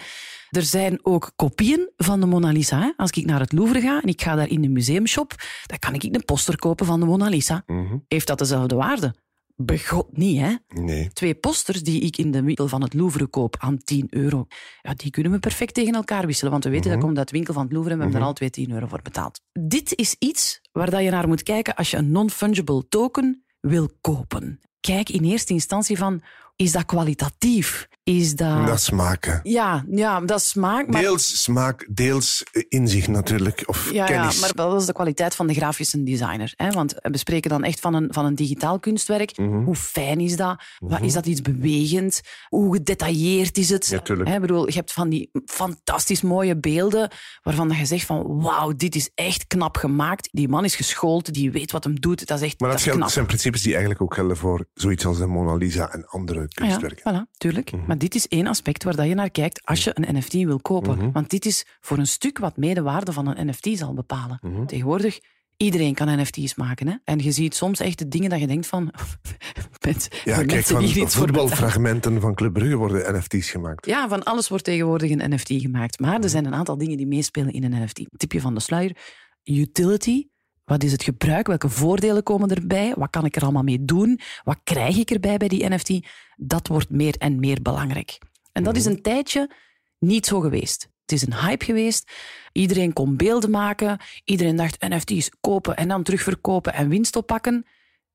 Er 0.50 0.62
zijn 0.62 0.98
ook 1.02 1.32
kopieën 1.36 1.90
van 1.96 2.20
de 2.20 2.26
Mona 2.26 2.50
Lisa. 2.50 2.80
Hè. 2.80 2.92
Als 2.96 3.10
ik 3.10 3.26
naar 3.26 3.40
het 3.40 3.52
Louvre 3.52 3.80
ga 3.80 4.00
en 4.02 4.08
ik 4.08 4.22
ga 4.22 4.34
daar 4.34 4.48
in 4.48 4.60
de 4.62 4.68
museumshop, 4.68 5.34
dan 5.66 5.78
kan 5.78 5.94
ik 5.94 6.02
een 6.02 6.24
poster 6.24 6.56
kopen 6.58 6.86
van 6.86 7.00
de 7.00 7.06
Mona 7.06 7.28
Lisa. 7.28 7.64
Heeft 8.08 8.26
dat 8.26 8.38
dezelfde 8.38 8.74
waarde? 8.74 9.14
Begot 9.56 10.16
niet, 10.16 10.40
hè? 10.40 10.54
Nee. 10.69 11.10
Twee 11.12 11.34
posters 11.34 11.82
die 11.82 12.00
ik 12.00 12.16
in 12.16 12.31
de 12.31 12.43
winkel 12.43 12.69
van 12.69 12.82
het 12.82 12.94
Louvre 12.94 13.26
koop 13.26 13.56
aan 13.58 13.78
10 13.78 14.06
euro, 14.10 14.46
ja, 14.82 14.94
die 14.94 15.10
kunnen 15.10 15.32
we 15.32 15.38
perfect 15.38 15.75
tegen 15.75 15.94
elkaar 15.94 16.26
wisselen. 16.26 16.52
Want 16.52 16.64
we 16.64 16.70
weten 16.70 16.90
dat 16.90 17.00
komt 17.00 17.19
uit 17.19 17.28
de 17.28 17.34
winkel 17.34 17.54
van 17.54 17.62
het 17.62 17.72
Louvre 17.72 17.93
en 17.93 17.99
we 17.99 18.02
hebben 18.02 18.22
er 18.22 18.26
al 18.26 18.32
twee 18.32 18.50
10 18.50 18.70
euro 18.70 18.87
voor 18.87 19.02
betaald. 19.02 19.40
Dit 19.52 19.94
is 19.94 20.16
iets 20.19 20.60
waar 20.72 20.90
dat 20.90 21.02
je 21.02 21.10
naar 21.10 21.28
moet 21.28 21.43
kijken 21.43 21.75
als 21.75 21.90
je 21.90 21.96
een 21.96 22.10
non-fungible 22.10 22.88
token 22.88 23.44
wil 23.60 23.90
kopen. 24.00 24.60
Kijk 24.81 25.08
in 25.08 25.25
eerste 25.25 25.52
instantie 25.52 25.99
van, 25.99 26.22
is 26.56 26.72
dat 26.72 26.84
kwalitatief? 26.84 27.88
Is 28.04 28.37
dat... 28.37 28.66
Dat 28.66 28.81
smaken. 28.81 29.40
Ja, 29.43 29.84
ja, 29.90 30.20
dat 30.20 30.38
is 30.38 30.49
smaak, 30.49 30.87
maar... 30.88 31.00
Deels 31.00 31.43
smaak, 31.43 31.87
deels 31.90 32.43
inzicht 32.69 33.08
natuurlijk. 33.08 33.62
Of 33.66 33.90
Ja, 33.93 33.93
ja, 33.93 34.04
kennis. 34.06 34.40
maar 34.40 34.52
dat 34.54 34.81
is 34.81 34.87
de 34.87 34.93
kwaliteit 34.93 35.34
van 35.34 35.46
de 35.46 35.54
grafische 35.54 36.02
designer. 36.02 36.52
Hè? 36.56 36.70
Want 36.70 36.94
we 37.00 37.16
spreken 37.19 37.50
dan 37.50 37.64
echt 37.64 37.81
van 37.81 37.94
een, 37.94 38.08
van 38.12 38.25
een 38.25 38.34
digitaal 38.34 38.78
kunstwerk. 38.78 39.37
Mhm. 39.38 39.62
Hoe 39.64 39.75
fijn 39.75 40.20
is 40.20 40.37
dat? 40.37 40.62
Wat, 40.78 41.00
is 41.00 41.12
dat 41.12 41.26
iets 41.26 41.40
bewegend? 41.43 42.20
Hoe 42.49 42.75
gedetailleerd 42.75 43.58
is 43.58 43.69
het? 43.69 43.87
Ja, 43.87 43.99
tuurlijk. 44.00 44.28
Hè, 44.28 44.34
ik 44.34 44.40
bedoel, 44.40 44.66
je 44.66 44.75
hebt 44.75 44.93
van 44.93 45.09
die 45.09 45.30
fantastisch 45.44 46.23
mooie 46.23 46.56
beelden 46.61 47.11
waarvan 47.42 47.68
je 47.71 47.85
zegt 47.87 48.06
van 48.06 48.40
wauw, 48.42 48.73
dit 48.76 48.94
is 48.94 49.11
echt 49.14 49.47
knap 49.47 49.76
gemaakt. 49.76 50.28
Die 50.32 50.49
man 50.49 50.64
is 50.64 50.76
geschoold, 50.76 51.32
die 51.35 51.50
weet 51.50 51.73
wat 51.73 51.85
hem 51.85 52.00
doet. 52.00 52.26
Dat 52.26 52.38
is 52.38 52.44
echt 52.44 52.61
Maar 52.61 52.71
dat, 52.71 52.85
dat 52.85 52.94
geldt- 52.94 53.12
zijn 53.12 53.26
principes 53.26 53.62
die 53.62 53.71
eigenlijk 53.73 54.02
ook 54.02 54.14
gelden 54.14 54.37
voor 54.37 54.66
zoiets 54.75 55.06
als 55.06 55.18
de 55.18 55.26
Mona 55.26 55.54
Lisa 55.54 55.88
en 55.92 56.06
andere 56.06 56.40
Ah 56.40 56.47
kunstwerken. 56.54 57.12
Ja, 57.12 57.26
voilà, 57.26 57.30
tuurlijk. 57.38 57.71
Maar 57.92 58.00
dit 58.00 58.14
is 58.14 58.28
één 58.28 58.46
aspect 58.46 58.84
waar 58.84 58.96
dat 58.96 59.06
je 59.06 59.14
naar 59.14 59.30
kijkt 59.30 59.61
als 59.64 59.84
je 59.84 59.90
een 59.94 60.16
NFT 60.16 60.32
wil 60.32 60.61
kopen. 60.61 61.12
Want 61.12 61.30
dit 61.30 61.46
is 61.46 61.64
voor 61.80 61.99
een 61.99 62.06
stuk 62.06 62.38
wat 62.38 62.56
mee 62.56 62.75
de 62.75 62.82
waarde 62.82 63.12
van 63.12 63.26
een 63.26 63.46
NFT 63.46 63.68
zal 63.78 63.94
bepalen. 63.94 64.40
Tegenwoordig, 64.66 65.20
iedereen 65.56 65.94
kan 65.94 66.20
NFT's 66.20 66.54
maken. 66.54 66.88
Hè? 66.88 66.94
En 67.04 67.18
je 67.18 67.32
ziet 67.32 67.54
soms 67.54 67.80
echt 67.80 67.99
de 67.99 68.08
dingen 68.08 68.30
dat 68.30 68.40
je 68.40 68.46
denkt 68.46 68.66
van... 68.66 68.92
met, 69.87 70.22
Ja, 70.25 70.37
met 70.37 70.46
kijk, 70.46 70.64
van 70.64 70.84
iets 70.84 71.14
voetbalfragmenten 71.14 72.20
van 72.20 72.34
Club 72.34 72.52
Brugge 72.52 72.76
worden 72.76 73.16
NFT's 73.16 73.50
gemaakt. 73.50 73.87
Ja, 73.87 74.08
van 74.08 74.22
alles 74.22 74.49
wordt 74.49 74.64
tegenwoordig 74.64 75.11
een 75.11 75.34
NFT 75.34 75.50
gemaakt. 75.52 76.00
Maar 76.00 76.20
er 76.20 76.28
zijn 76.28 76.44
een 76.44 76.54
aantal 76.54 76.78
dingen 76.78 76.96
die 76.96 77.06
meespelen 77.06 77.52
in 77.52 77.64
een 77.64 77.82
NFT. 77.82 78.02
Tipje 78.16 78.40
van 78.40 78.54
de 78.54 78.61
sluier. 78.61 78.96
Utility. 79.44 80.26
Wat 80.64 80.85
is 80.85 80.92
het 80.92 81.02
gebruik? 81.02 81.47
Welke 81.47 81.69
voordelen 81.69 82.23
komen 82.23 82.49
erbij? 82.49 82.95
Wat 82.97 83.11
kan 83.11 83.25
ik 83.25 83.37
er 83.37 83.42
allemaal 83.42 83.62
mee 83.62 83.85
doen? 83.85 84.21
Wat 84.45 84.59
krijg 84.64 84.97
ik 84.97 85.11
erbij 85.11 85.37
bij 85.37 85.49
die 85.49 85.69
NFT? 85.69 86.07
Dat 86.37 86.69
wordt 86.69 86.90
meer 86.90 87.14
en 87.19 87.40
meer 87.40 87.62
belangrijk. 87.62 88.19
En 88.52 88.62
dat 88.62 88.76
is 88.76 88.85
een 88.85 89.02
tijdje 89.02 89.50
niet 89.99 90.26
zo 90.26 90.40
geweest. 90.40 90.88
Het 91.00 91.12
is 91.12 91.26
een 91.26 91.35
hype 91.35 91.64
geweest. 91.64 92.12
Iedereen 92.52 92.92
kon 92.92 93.16
beelden 93.16 93.50
maken. 93.50 94.00
Iedereen 94.25 94.57
dacht 94.57 94.81
NFT's 94.81 95.31
kopen 95.40 95.76
en 95.76 95.88
dan 95.88 96.02
terugverkopen 96.02 96.75
en 96.75 96.88
winst 96.88 97.16
oppakken. 97.16 97.66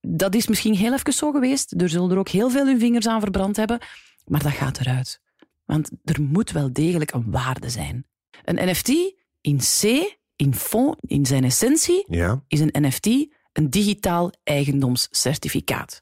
Dat 0.02 0.36
is 0.36 0.48
misschien 0.48 0.76
heel 0.76 0.94
even 0.94 1.14
zo 1.14 1.32
geweest. 1.32 1.82
Er 1.82 1.90
zullen 1.90 2.12
er 2.12 2.18
ook 2.18 2.30
heel 2.30 2.50
veel 2.50 2.66
hun 2.66 2.80
vingers 2.80 3.08
aan 3.08 3.22
verbrand 3.22 3.56
hebben. 3.56 3.80
Maar 4.26 4.44
dat 4.44 4.52
gaat 4.52 4.80
eruit. 4.80 5.22
Want 5.66 5.92
er 6.04 6.22
moet 6.22 6.52
wel 6.52 6.74
degelijk 6.74 7.12
een 7.12 7.32
waarde 7.32 7.70
zijn. 7.70 8.06
Een 8.44 8.70
NFT 8.70 8.90
in 9.42 9.58
C, 9.58 9.82
in 10.38 10.54
fond, 10.56 10.96
in 11.02 11.26
zijn 11.26 11.44
essentie, 11.44 12.06
Ja. 12.08 12.44
is 12.48 12.60
een 12.60 12.74
NFT 12.82 13.06
een 13.54 13.70
digitaal 13.70 14.32
eigendomscertificaat. 14.44 16.02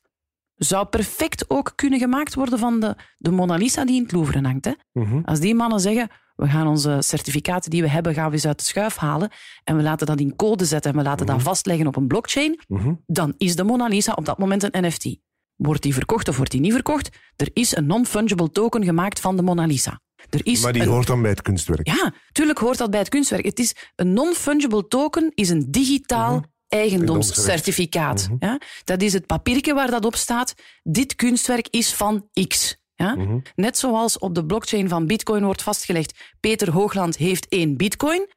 Zou 0.56 0.86
perfect 0.86 1.50
ook 1.50 1.72
kunnen 1.75 2.00
gemaakt 2.00 2.34
worden 2.36 2.60
van 2.60 2.80
de, 2.80 2.96
de 3.18 3.32
Mona 3.32 3.56
Lisa 3.56 3.86
die 3.86 3.96
in 3.96 4.04
het 4.04 4.12
Louvre 4.12 4.42
hangt. 4.42 4.65
Hè? 4.65 4.72
Mhm. 4.94 5.22
Als 5.25 5.39
die 5.39 5.56
mannen 5.56 5.80
zeggen, 5.80 6.10
we 6.36 6.48
gaan 6.48 6.68
onze 6.68 6.98
certificaten 7.00 7.70
die 7.70 7.82
we 7.82 7.89
hebben, 7.89 8.13
gaan 8.13 8.27
we 8.27 8.34
eens 8.34 8.46
uit 8.48 8.58
de 8.60 8.63
schuif 8.65 8.96
halen 8.96 9.30
en 9.63 9.75
we 9.75 9.82
laten 9.84 10.08
dat 10.08 10.20
in 10.20 10.36
code 10.36 10.65
zetten 10.65 10.92
en 10.92 10.98
we 10.98 11.04
laten 11.04 11.25
dat 11.25 11.42
vastleggen 11.42 11.88
op 11.88 11.96
een 11.96 12.08
blockchain, 12.08 12.60
Mhm. 12.68 12.94
dan 13.06 13.34
is 13.38 13.56
de 13.56 13.63
Mona 13.63 13.88
Lisa 13.88 14.13
op 14.13 14.25
dat 14.25 14.38
moment 14.38 14.63
een 14.63 14.86
NFT. 14.86 15.18
Wordt 15.56 15.82
die 15.82 15.94
verkocht 15.94 16.27
of 16.27 16.38
wordt 16.38 16.51
die 16.51 16.62
niet 16.62 16.74
verkocht? 16.74 17.10
Er 17.36 17.50
is 17.54 17.75
een 17.75 17.86
non-fungible 17.86 18.51
token 18.51 18.84
gemaakt 18.84 19.20
van 19.20 19.36
de 19.36 19.42
Mona 19.42 19.65
Lisa. 19.65 20.00
Er 20.29 20.39
is 20.46 20.62
Maar 20.62 20.74
die 20.74 20.82
een- 20.82 20.88
hoort 20.88 21.08
dan 21.08 21.22
bij 21.22 21.32
het 21.32 21.41
kunstwerk. 21.41 21.88
Ja, 21.88 22.13
tuurlijk 22.32 22.60
hoort 22.60 22.77
dat 22.77 22.89
bij 22.89 23.00
het 23.00 23.10
kunstwerk. 23.10 23.46
Het 23.46 23.60
is 23.60 23.75
een 23.96 24.13
non-fungible 24.13 24.88
token 24.88 25.32
is 25.34 25.50
een 25.50 25.72
digitaal 25.72 26.44
eigendomscertificaat. 26.67 28.29
Ja? 28.39 28.60
Dat 28.84 29.01
is 29.01 29.13
het 29.13 29.25
papiertje 29.25 29.74
waar 29.74 29.91
dat 29.91 30.05
op 30.05 30.15
staat. 30.15 30.53
Dit 30.84 31.15
kunstwerk 31.15 31.67
is 31.70 31.94
van 31.94 32.29
X. 32.48 32.75
Ja? 32.96 33.15
Net 33.55 33.77
zoals 33.77 34.17
op 34.20 34.36
de 34.36 34.46
blockchain 34.46 34.89
van 34.89 35.05
Bitcoin 35.08 35.44
wordt 35.44 35.62
vastgelegd, 35.62 36.20
Peter 36.39 36.72
Hoogland 36.72 37.17
heeft 37.17 37.48
één 37.50 37.77
Bitcoin, 37.77 38.27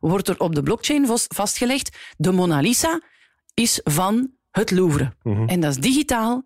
wordt 0.00 0.28
er 0.28 0.38
op 0.40 0.54
de 0.54 0.62
blockchain 0.62 1.06
vast- 1.06 1.34
vastgelegd, 1.34 1.96
de 2.16 2.32
Mona 2.32 2.60
Lisa 2.60 3.00
is 3.54 3.80
van 3.84 4.30
het 4.50 4.70
Louvre. 4.70 5.12
En 5.46 5.60
dat 5.60 5.70
is 5.70 5.76
digitaal, 5.80 6.42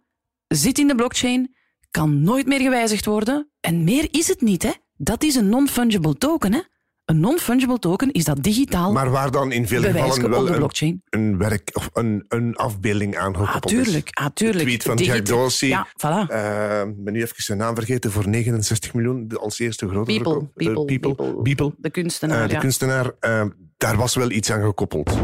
zit 0.49 0.79
in 0.79 0.87
de 0.87 0.95
blockchain, 0.95 1.55
kan 1.91 2.23
nooit 2.23 2.47
meer 2.47 2.61
gewijzigd 2.61 3.05
worden. 3.05 3.51
En 3.61 3.85
meer 3.85 4.09
is 4.11 4.29
het 4.29 4.41
niet, 4.41 4.63
hè? 4.63 4.71
Dat 5.05 5.23
is 5.23 5.35
een 5.35 5.49
non-fungible 5.49 6.19
token, 6.19 6.53
hè? 6.53 6.61
Een 7.05 7.21
non-fungible 7.21 7.79
token 7.79 8.13
is 8.13 8.25
dat 8.25 8.43
digitaal 8.43 8.93
Maar 8.93 9.11
waar 9.11 9.31
dan 9.31 9.53
in 9.53 9.67
veel 9.69 9.83
gevallen 9.83 10.31
wel 10.31 10.45
de 10.45 10.51
een, 10.51 10.57
blockchain. 10.57 11.03
een 11.11 11.39
werk 11.39 11.71
of 11.73 11.91
een, 11.93 12.25
een 12.29 12.57
afbeelding 12.57 13.17
Ah, 13.17 13.23
aangekoppeld 13.25 13.67
tuurlijk, 13.69 14.07
is. 14.09 14.25
ah, 14.25 14.27
tuurlijk. 14.35 14.59
De 14.59 14.65
tweet 14.65 14.83
van 14.83 14.97
Digit- 14.97 15.15
Jack 15.15 15.27
Dorsey. 15.27 15.69
Ja, 15.69 15.87
voilà. 15.89 16.31
Eh, 16.31 16.81
Ik 16.89 17.05
ben 17.05 17.13
nu 17.13 17.23
even 17.23 17.43
zijn 17.43 17.59
naam 17.59 17.75
vergeten. 17.75 18.11
Voor 18.13 18.29
69 18.29 18.95
miljoen 18.95 19.29
de- 19.29 19.39
als 19.39 19.59
eerste 19.59 19.89
grote 19.89 20.13
People, 20.13 20.33
verkoop. 20.33 20.51
Eh, 20.57 20.67
people, 20.67 20.85
people, 20.85 21.15
people. 21.15 21.43
People. 21.43 21.75
De 21.79 21.91
kunstenaar, 21.91 22.43
Eh, 22.43 22.47
de 22.49 22.53
ja. 22.55 22.61
kunstenaar. 22.61 23.13
daar 23.77 23.97
was 23.97 24.15
wel 24.15 24.31
iets 24.31 24.51
aan 24.51 24.63
gekoppeld. 24.63 25.19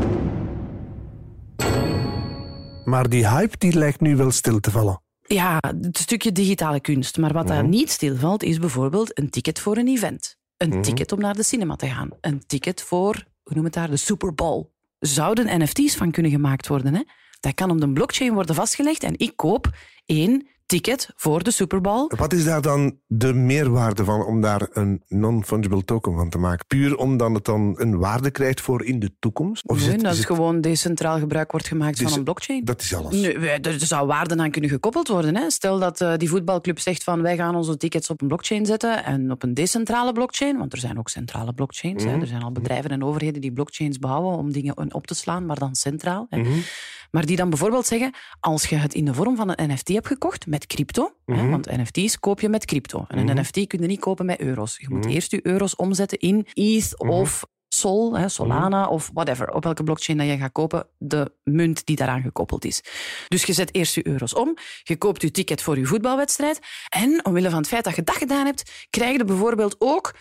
Maar 2.85 3.09
die 3.09 3.29
hype 3.29 3.59
die 3.59 3.73
lijkt 3.79 4.01
nu 4.01 4.17
wel 4.17 4.31
stil 4.31 4.61
te 4.61 4.71
vallen. 4.71 5.03
Ja, 5.29 5.59
het 5.81 5.99
stukje 5.99 6.33
digitale 6.33 6.81
kunst. 6.81 7.17
Maar 7.17 7.33
wat 7.33 7.47
daar 7.47 7.63
Mhm. 7.63 7.71
niet 7.71 7.91
stilvalt, 7.91 8.43
is 8.43 8.59
bijvoorbeeld 8.59 9.19
een 9.19 9.31
ticket 9.31 9.59
voor 9.61 9.77
een 9.77 9.89
event. 9.89 10.37
Een 10.57 10.69
Mhm. 10.69 10.83
ticket 10.83 11.13
om 11.13 11.21
naar 11.21 11.35
de 11.35 11.43
cinema 11.43 11.77
te 11.77 11.87
gaan. 11.87 12.09
Een 12.21 12.47
ticket 12.47 12.83
voor, 12.83 13.25
hoe 13.43 13.55
noem 13.55 13.65
het 13.65 13.73
daar, 13.75 13.91
de 13.91 13.97
Super 13.97 14.35
Bowl. 14.35 14.65
Zouden 14.99 15.61
NFT's 15.63 15.97
van 15.97 16.11
kunnen 16.11 16.31
gemaakt 16.31 16.67
worden. 16.67 16.95
Hè? 16.95 17.03
Dat 17.41 17.55
kan 17.55 17.71
op 17.71 17.81
de 17.81 17.93
blockchain 17.93 18.33
worden 18.35 18.55
vastgelegd 18.55 19.03
en 19.03 19.15
ik 19.19 19.33
koop 19.37 19.71
één 20.07 20.49
ticket 20.73 21.11
voor 21.17 21.43
de 21.43 21.51
Super 21.51 21.81
Bowl. 21.81 22.11
Wat 22.17 22.33
is 22.33 22.45
daar 22.45 22.63
dan 22.63 22.99
de 23.07 23.33
meerwaarde 23.35 24.05
van 24.05 24.25
om 24.25 24.41
daar 24.41 24.67
een 24.73 25.03
non-fungible 25.09 25.85
token 25.85 26.15
van 26.15 26.29
te 26.31 26.39
maken? 26.39 26.67
Puur 26.67 26.97
omdat 26.97 27.35
het 27.35 27.45
dan 27.45 27.75
een 27.79 27.99
waarde 27.99 28.31
krijgt 28.31 28.61
voor 28.61 28.85
in 28.85 28.99
de 28.99 29.11
toekomst? 29.19 29.69
Of 29.69 29.77
is 29.77 29.83
Nee, 29.83 29.93
het- 29.93 30.01
dat 30.03 30.13
is 30.13 30.19
is 30.19 30.25
het- 30.25 30.37
gewoon 30.37 30.61
decentraal 30.61 31.19
gebruik 31.19 31.51
wordt 31.51 31.67
gemaakt 31.67 31.99
Dus 31.99 32.09
van 32.09 32.19
een 32.19 32.25
blockchain. 32.25 32.65
Dat 32.65 32.81
is 32.83 32.95
alles. 32.95 33.13
Nee, 33.21 33.39
wij- 33.39 33.61
er 33.61 33.87
zou 33.87 34.07
waarde 34.07 34.37
aan 34.37 34.51
kunnen 34.51 34.71
gekoppeld 34.71 35.09
worden. 35.09 35.37
Hè. 35.37 35.51
Stel 35.51 35.79
dat 35.79 36.01
eh, 36.01 36.13
die 36.17 36.29
voetbalclub 36.29 36.79
zegt 36.79 37.05
van 37.05 37.23
wij 37.23 37.37
gaan 37.37 37.55
onze 37.57 37.77
tickets 37.77 38.11
op 38.11 38.21
een 38.23 38.29
blockchain 38.29 38.67
zetten 38.67 39.05
en 39.05 39.31
op 39.31 39.43
een 39.43 39.55
decentrale 39.55 40.13
blockchain, 40.13 40.59
want 40.59 40.73
er 40.73 40.79
zijn 40.79 40.99
ook 40.99 41.09
centrale 41.09 41.53
blockchains. 41.53 42.05
Mhm. 42.05 42.15
Hè. 42.15 42.21
Er 42.21 42.27
zijn 42.27 42.43
al 42.43 42.53
bedrijven 42.53 42.91
en 42.91 43.05
overheden 43.05 43.41
die 43.41 43.53
blockchains 43.53 43.99
bouwen 43.99 44.37
om 44.37 44.53
dingen 44.53 44.95
op 44.95 45.07
te 45.07 45.15
slaan, 45.15 45.47
maar 45.47 45.59
dan 45.59 45.75
centraal. 45.75 46.27
Hè. 46.31 46.39
Mhm. 46.39 46.51
Maar 47.11 47.27
die 47.27 47.37
dan 47.37 47.49
bijvoorbeeld 47.49 47.87
zeggen, 47.87 48.13
als 48.41 48.67
je 48.67 48.77
het 48.77 48.95
in 48.95 49.05
de 49.05 49.15
vorm 49.15 49.37
van 49.37 49.53
een 49.55 49.71
NFT 49.73 49.89
hebt 49.89 50.07
gekocht 50.07 50.47
met 50.59 50.67
crypto, 50.67 51.13
Mhm. 51.27 51.39
hè, 51.39 51.49
want 51.49 51.67
NFT's 51.77 52.19
koop 52.19 52.41
je 52.41 52.49
met 52.49 52.65
crypto. 52.65 53.05
En 53.09 53.29
een 53.29 53.37
NFT 53.41 53.67
kun 53.67 53.81
je 53.81 53.87
niet 53.87 54.01
kopen 54.01 54.27
met 54.27 54.41
euro's. 54.41 54.77
Je 54.79 54.87
moet 54.89 55.05
Mhm. 55.05 55.09
eerst 55.15 55.31
je 55.31 55.47
euro's 55.47 55.77
omzetten 55.77 56.19
in 56.19 56.47
ETH 56.55 56.99
of 56.99 57.45
Sol, 57.69 58.19
hè, 58.19 58.29
Solana 58.29 58.87
of 58.87 59.11
whatever. 59.13 59.53
Op 59.53 59.65
welke 59.65 59.83
blockchain 59.83 60.19
dat 60.19 60.27
je 60.27 60.37
gaat 60.37 60.53
kopen, 60.53 60.87
de 60.99 61.33
munt 61.45 61.87
die 61.87 61.97
daaraan 61.97 62.23
gekoppeld 62.23 62.65
is. 62.65 62.83
Dus 63.29 63.45
je 63.45 63.53
zet 63.53 63.75
eerst 63.75 63.95
je 63.95 64.07
euro's 64.07 64.35
om, 64.35 64.57
je 64.83 64.97
koopt 64.97 65.23
je 65.23 65.31
ticket 65.31 65.63
voor 65.63 65.79
je 65.79 65.87
voetbalwedstrijd 65.87 66.59
en 66.89 67.25
omwille 67.25 67.51
van 67.51 67.59
het 67.59 67.69
feit 67.69 67.85
dat 67.85 67.97
je 67.97 68.03
dat 68.03 68.17
gedaan 68.17 68.47
hebt, 68.47 68.87
krijg 68.91 69.17
je 69.17 69.25
bijvoorbeeld 69.25 69.77
ook 69.79 70.15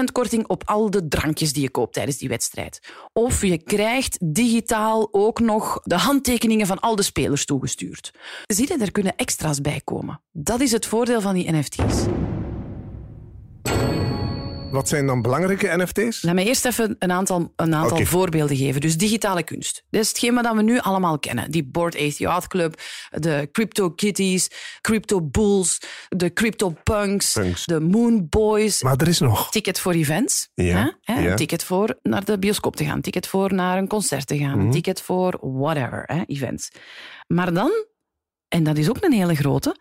10% 0.00 0.04
korting 0.12 0.46
op 0.46 0.62
al 0.66 0.90
de 0.90 1.08
drankjes 1.08 1.52
die 1.52 1.62
je 1.62 1.70
koopt 1.70 1.94
tijdens 1.94 2.16
die 2.16 2.28
wedstrijd. 2.28 2.80
Of 3.12 3.42
je 3.42 3.62
krijgt 3.62 4.18
digitaal 4.34 5.08
ook 5.10 5.40
nog 5.40 5.80
de 5.82 5.96
handtekeningen 5.96 6.66
van 6.66 6.80
al 6.80 6.96
de 6.96 7.02
spelers 7.02 7.44
toegestuurd. 7.44 8.12
Zie 8.46 8.68
je, 8.68 8.78
er 8.78 8.92
kunnen 8.92 9.16
extra's 9.16 9.60
bij 9.60 9.80
komen. 9.84 10.20
Dat 10.32 10.60
is 10.60 10.72
het 10.72 10.86
voordeel 10.86 11.20
van 11.20 11.34
die 11.34 11.52
NFT's. 11.52 12.06
Wat 14.70 14.88
zijn 14.88 15.06
dan 15.06 15.22
belangrijke 15.22 15.76
NFT's? 15.76 16.22
Laat 16.22 16.34
me 16.34 16.44
eerst 16.44 16.64
even 16.64 16.96
een 16.98 17.12
aantal, 17.12 17.52
een 17.56 17.74
aantal 17.74 18.04
voorbeelden 18.04 18.56
geven. 18.56 18.80
Dus 18.80 18.96
digitale 18.96 19.42
kunst. 19.42 19.84
Dat 19.90 20.00
is 20.00 20.08
hetgeen 20.08 20.34
wat 20.34 20.54
we 20.54 20.62
nu 20.62 20.78
allemaal 20.78 21.18
kennen. 21.18 21.50
Die 21.50 21.64
Board 21.64 22.16
Yacht 22.18 22.46
Club, 22.46 22.80
de 23.10 23.48
Crypto 23.52 23.90
Kitties, 23.90 24.50
Crypto 24.80 25.22
Bulls, 25.22 25.80
de 26.08 26.32
Crypto 26.32 26.74
Punks, 26.82 27.32
Punks. 27.32 27.64
de 27.64 27.80
Moon 27.80 28.28
Boys. 28.28 28.82
Maar 28.82 28.96
er 28.96 29.08
is 29.08 29.18
nog. 29.18 29.50
Ticket 29.50 29.80
voor 29.80 29.92
events. 29.92 30.48
Ja, 30.54 30.64
hè? 30.64 31.14
Hè? 31.14 31.20
ja. 31.20 31.30
Een 31.30 31.36
ticket 31.36 31.64
voor 31.64 31.98
naar 32.02 32.24
de 32.24 32.38
bioscoop 32.38 32.76
te 32.76 32.84
gaan. 32.84 33.00
Ticket 33.00 33.26
voor 33.26 33.54
naar 33.54 33.78
een 33.78 33.88
concert 33.88 34.26
te 34.26 34.38
gaan. 34.38 34.56
Mhm. 34.56 34.66
Een 34.66 34.70
ticket 34.70 35.00
voor 35.00 35.38
whatever, 35.40 36.02
hè? 36.06 36.22
events. 36.26 36.68
Maar 37.26 37.52
dan, 37.52 37.70
en 38.48 38.64
dat 38.64 38.78
is 38.78 38.88
ook 38.88 39.04
een 39.04 39.12
hele 39.12 39.34
grote, 39.34 39.76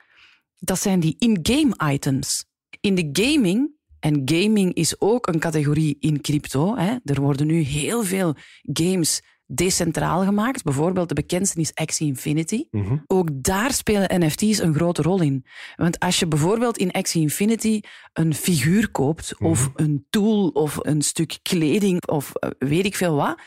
dat 0.60 0.80
zijn 0.80 1.00
die 1.00 1.16
in-game 1.20 1.94
items. 1.94 2.46
In 2.80 2.96
de 2.96 3.10
gaming, 3.12 3.76
en 4.00 4.22
gaming 4.26 4.74
is 4.74 5.02
ook 5.02 5.28
een 5.28 5.40
categorie 5.40 5.98
in 6.00 6.22
crypto, 6.22 6.76
hè? 6.76 6.96
er 7.04 7.22
worden 7.22 7.48
nu 7.48 7.60
heel 7.60 8.04
veel 8.04 8.36
games 8.64 9.22
decentraal 9.48 10.24
gemaakt. 10.24 10.64
Bijvoorbeeld 10.64 11.10
de 11.10 11.16
bekendste 11.16 11.60
is 11.60 11.76
Axie 11.76 12.08
Infinity. 12.08 12.68
Mhm. 12.72 12.98
Ook 13.08 13.30
daar 13.32 13.74
spelen 13.74 14.26
NFT's 14.26 14.60
een 14.60 14.74
grote 14.74 15.02
rol 15.02 15.22
in. 15.22 15.46
Want 15.76 16.00
als 16.00 16.20
je 16.20 16.28
bijvoorbeeld 16.28 16.78
in 16.78 16.92
Axie 16.92 17.22
Infinity 17.22 17.82
een 18.14 18.34
figuur 18.34 18.92
koopt, 18.92 19.38
of 19.40 19.72
een 19.76 20.06
tool, 20.10 20.48
of 20.48 20.78
een 20.82 21.02
stuk 21.02 21.40
kleding, 21.42 22.08
of 22.08 22.36
eh, 22.36 22.50
weet 22.60 22.86
ik 22.86 22.96
veel 22.96 23.16
wat, 23.16 23.42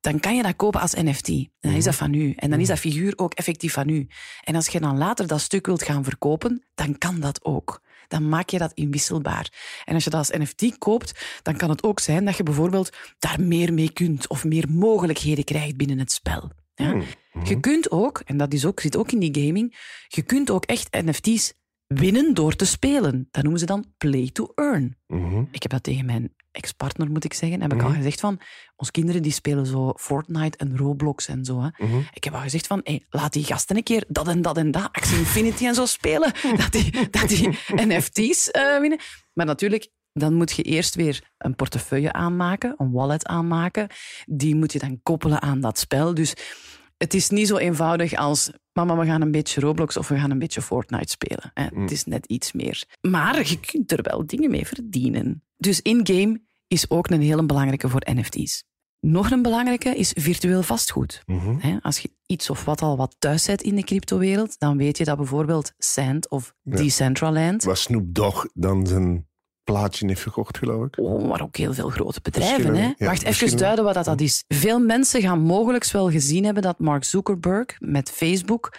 dan 0.00 0.20
kan 0.20 0.36
je 0.36 0.42
dat 0.42 0.56
kopen 0.56 0.80
als 0.80 0.94
NFT. 0.94 1.26
Dan 1.60 1.72
is 1.72 1.84
dat 1.84 1.94
van 1.94 2.14
u. 2.14 2.32
En 2.36 2.50
dan 2.50 2.60
is 2.60 2.68
dat 2.68 2.78
figuur 2.78 3.12
ook 3.16 3.34
effectief 3.34 3.72
van 3.72 3.88
u. 3.88 4.06
En 4.44 4.54
als 4.54 4.66
je 4.68 4.80
dan 4.80 4.98
later 4.98 5.26
dat 5.26 5.40
stuk 5.40 5.66
wilt 5.66 5.82
gaan 5.82 6.04
verkopen, 6.04 6.64
dan 6.74 6.98
kan 6.98 7.20
dat 7.20 7.44
ook. 7.44 7.80
Dan 8.08 8.28
maak 8.28 8.50
je 8.50 8.58
dat 8.58 8.72
inwisselbaar. 8.72 9.52
En 9.84 9.94
als 9.94 10.04
je 10.04 10.10
dat 10.10 10.18
als 10.18 10.38
NFT 10.38 10.78
koopt, 10.78 11.40
dan 11.42 11.56
kan 11.56 11.70
het 11.70 11.82
ook 11.82 12.00
zijn 12.00 12.24
dat 12.24 12.36
je 12.36 12.42
bijvoorbeeld 12.42 12.96
daar 13.18 13.40
meer 13.40 13.72
mee 13.72 13.92
kunt 13.92 14.28
of 14.28 14.44
meer 14.44 14.70
mogelijkheden 14.70 15.44
krijgt 15.44 15.76
binnen 15.76 15.98
het 15.98 16.12
spel. 16.12 16.50
Ja? 16.74 17.02
Je 17.44 17.60
kunt 17.60 17.90
ook, 17.90 18.22
en 18.24 18.36
dat 18.36 18.52
is 18.52 18.64
ook, 18.66 18.80
zit 18.80 18.96
ook 18.96 19.12
in 19.12 19.18
die 19.18 19.44
gaming, 19.44 19.76
je 20.08 20.22
kunt 20.22 20.50
ook 20.50 20.64
echt 20.64 21.02
NFT's 21.04 21.54
winnen 21.94 22.34
door 22.34 22.56
te 22.56 22.64
spelen. 22.64 23.28
Dat 23.30 23.42
noemen 23.42 23.60
ze 23.60 23.66
dan 23.66 23.84
play 23.98 24.30
to 24.32 24.52
earn. 24.54 24.96
Mhm. 25.06 25.44
Ik 25.50 25.62
heb 25.62 25.70
dat 25.70 25.82
tegen 25.82 26.06
mijn 26.06 26.34
ex-partner, 26.50 27.10
moet 27.10 27.24
ik 27.24 27.34
zeggen, 27.34 27.60
heb 27.60 27.72
ik 27.72 27.82
al 27.82 27.90
gezegd 27.90 28.20
van, 28.20 28.40
ons 28.76 28.90
kinderen 28.90 29.22
die 29.22 29.32
spelen 29.32 29.66
zo 29.66 29.92
Fortnite 29.96 30.58
en 30.58 30.76
Roblox 30.76 31.28
en 31.28 31.44
zo. 31.44 31.60
Hè. 31.60 31.68
Ik 32.12 32.24
heb 32.24 32.34
al 32.34 32.40
gezegd 32.40 32.66
van, 32.66 32.80
hey, 32.84 33.06
laat 33.10 33.32
die 33.32 33.44
gasten 33.44 33.76
een 33.76 33.82
keer 33.82 34.04
dat 34.08 34.28
en 34.28 34.42
dat 34.42 34.56
en 34.56 34.70
dat, 34.70 34.88
Axie 34.92 35.18
Infinity 35.18 35.66
en 35.66 35.74
zo 35.74 35.86
spelen, 35.86 36.32
dat 36.62 36.72
die, 36.72 37.10
dat 37.10 37.28
die 37.28 37.48
NFT's 37.88 38.50
eh, 38.50 38.78
winnen. 38.80 38.98
Maar 39.32 39.46
natuurlijk, 39.46 39.90
dan 40.12 40.34
moet 40.34 40.52
je 40.52 40.62
eerst 40.62 40.94
weer 40.94 41.30
een 41.38 41.54
portefeuille 41.54 42.12
aanmaken, 42.12 42.74
een 42.78 42.92
wallet 42.92 43.26
aanmaken. 43.26 43.88
Die 44.26 44.54
moet 44.54 44.72
je 44.72 44.78
dan 44.78 45.00
koppelen 45.02 45.42
aan 45.42 45.60
dat 45.60 45.78
spel. 45.78 46.14
Dus 46.14 46.34
het 47.02 47.14
is 47.14 47.30
niet 47.30 47.48
zo 47.48 47.56
eenvoudig 47.56 48.14
als 48.14 48.50
mama, 48.72 48.96
we 48.96 49.06
gaan 49.06 49.20
een 49.20 49.30
beetje 49.30 49.60
Roblox 49.60 49.96
of 49.96 50.08
we 50.08 50.18
gaan 50.18 50.30
een 50.30 50.38
beetje 50.38 50.62
Fortnite 50.62 51.10
spelen. 51.10 51.50
Hè. 51.54 51.80
Het 51.80 51.90
is 51.90 52.04
net 52.04 52.26
iets 52.26 52.52
meer. 52.52 52.84
Maar 53.00 53.48
je 53.48 53.60
kunt 53.60 53.92
er 53.92 54.02
wel 54.02 54.26
dingen 54.26 54.50
mee 54.50 54.66
verdienen. 54.66 55.44
Dus 55.56 55.80
in-game 55.80 56.40
is 56.66 56.90
ook 56.90 57.10
een 57.10 57.20
hele 57.20 57.46
belangrijke 57.46 57.88
voor 57.88 58.02
NFT's. 58.14 58.64
Nog 59.00 59.30
een 59.30 59.42
belangrijke 59.42 59.96
is 59.96 60.12
virtueel 60.18 60.62
vastgoed. 60.62 61.22
Mhm. 61.26 61.56
Hè, 61.58 61.76
Als 61.80 61.98
je 61.98 62.10
iets 62.26 62.50
of 62.50 62.64
wat 62.64 62.82
al 62.82 62.96
wat 62.96 63.16
thuis 63.18 63.44
zet 63.44 63.62
in 63.62 63.74
de 63.74 63.82
cryptowereld, 63.82 64.58
dan 64.58 64.76
weet 64.76 64.98
je 64.98 65.04
dat 65.04 65.16
bijvoorbeeld 65.16 65.72
Sand 65.78 66.30
of 66.30 66.54
Decentraland, 66.62 67.64
Wat 67.64 67.78
Snoop 67.78 68.14
Dogg 68.14 68.46
dan 68.54 68.86
zijn 68.86 69.26
plaatje 69.64 70.06
heeft 70.06 70.22
gekocht, 70.22 70.58
geloof 70.58 70.86
ik. 70.86 70.98
Oh, 70.98 71.28
maar 71.28 71.42
ook 71.42 71.56
heel 71.56 71.74
veel 71.74 71.88
grote 71.88 72.20
bedrijven. 72.22 72.74
Hè? 72.74 72.92
Ja, 72.96 73.06
Wacht, 73.06 73.22
even 73.22 73.56
duiden 73.56 73.84
wat 73.84 73.94
dat, 73.94 74.04
dat 74.04 74.20
is. 74.20 74.44
Veel 74.48 74.78
mensen 74.78 75.20
gaan 75.20 75.40
mogelijk 75.40 75.86
wel 75.86 76.10
gezien 76.10 76.44
hebben 76.44 76.62
dat 76.62 76.78
Mark 76.78 77.04
Zuckerberg 77.04 77.76
met 77.78 78.10
Facebook 78.10 78.72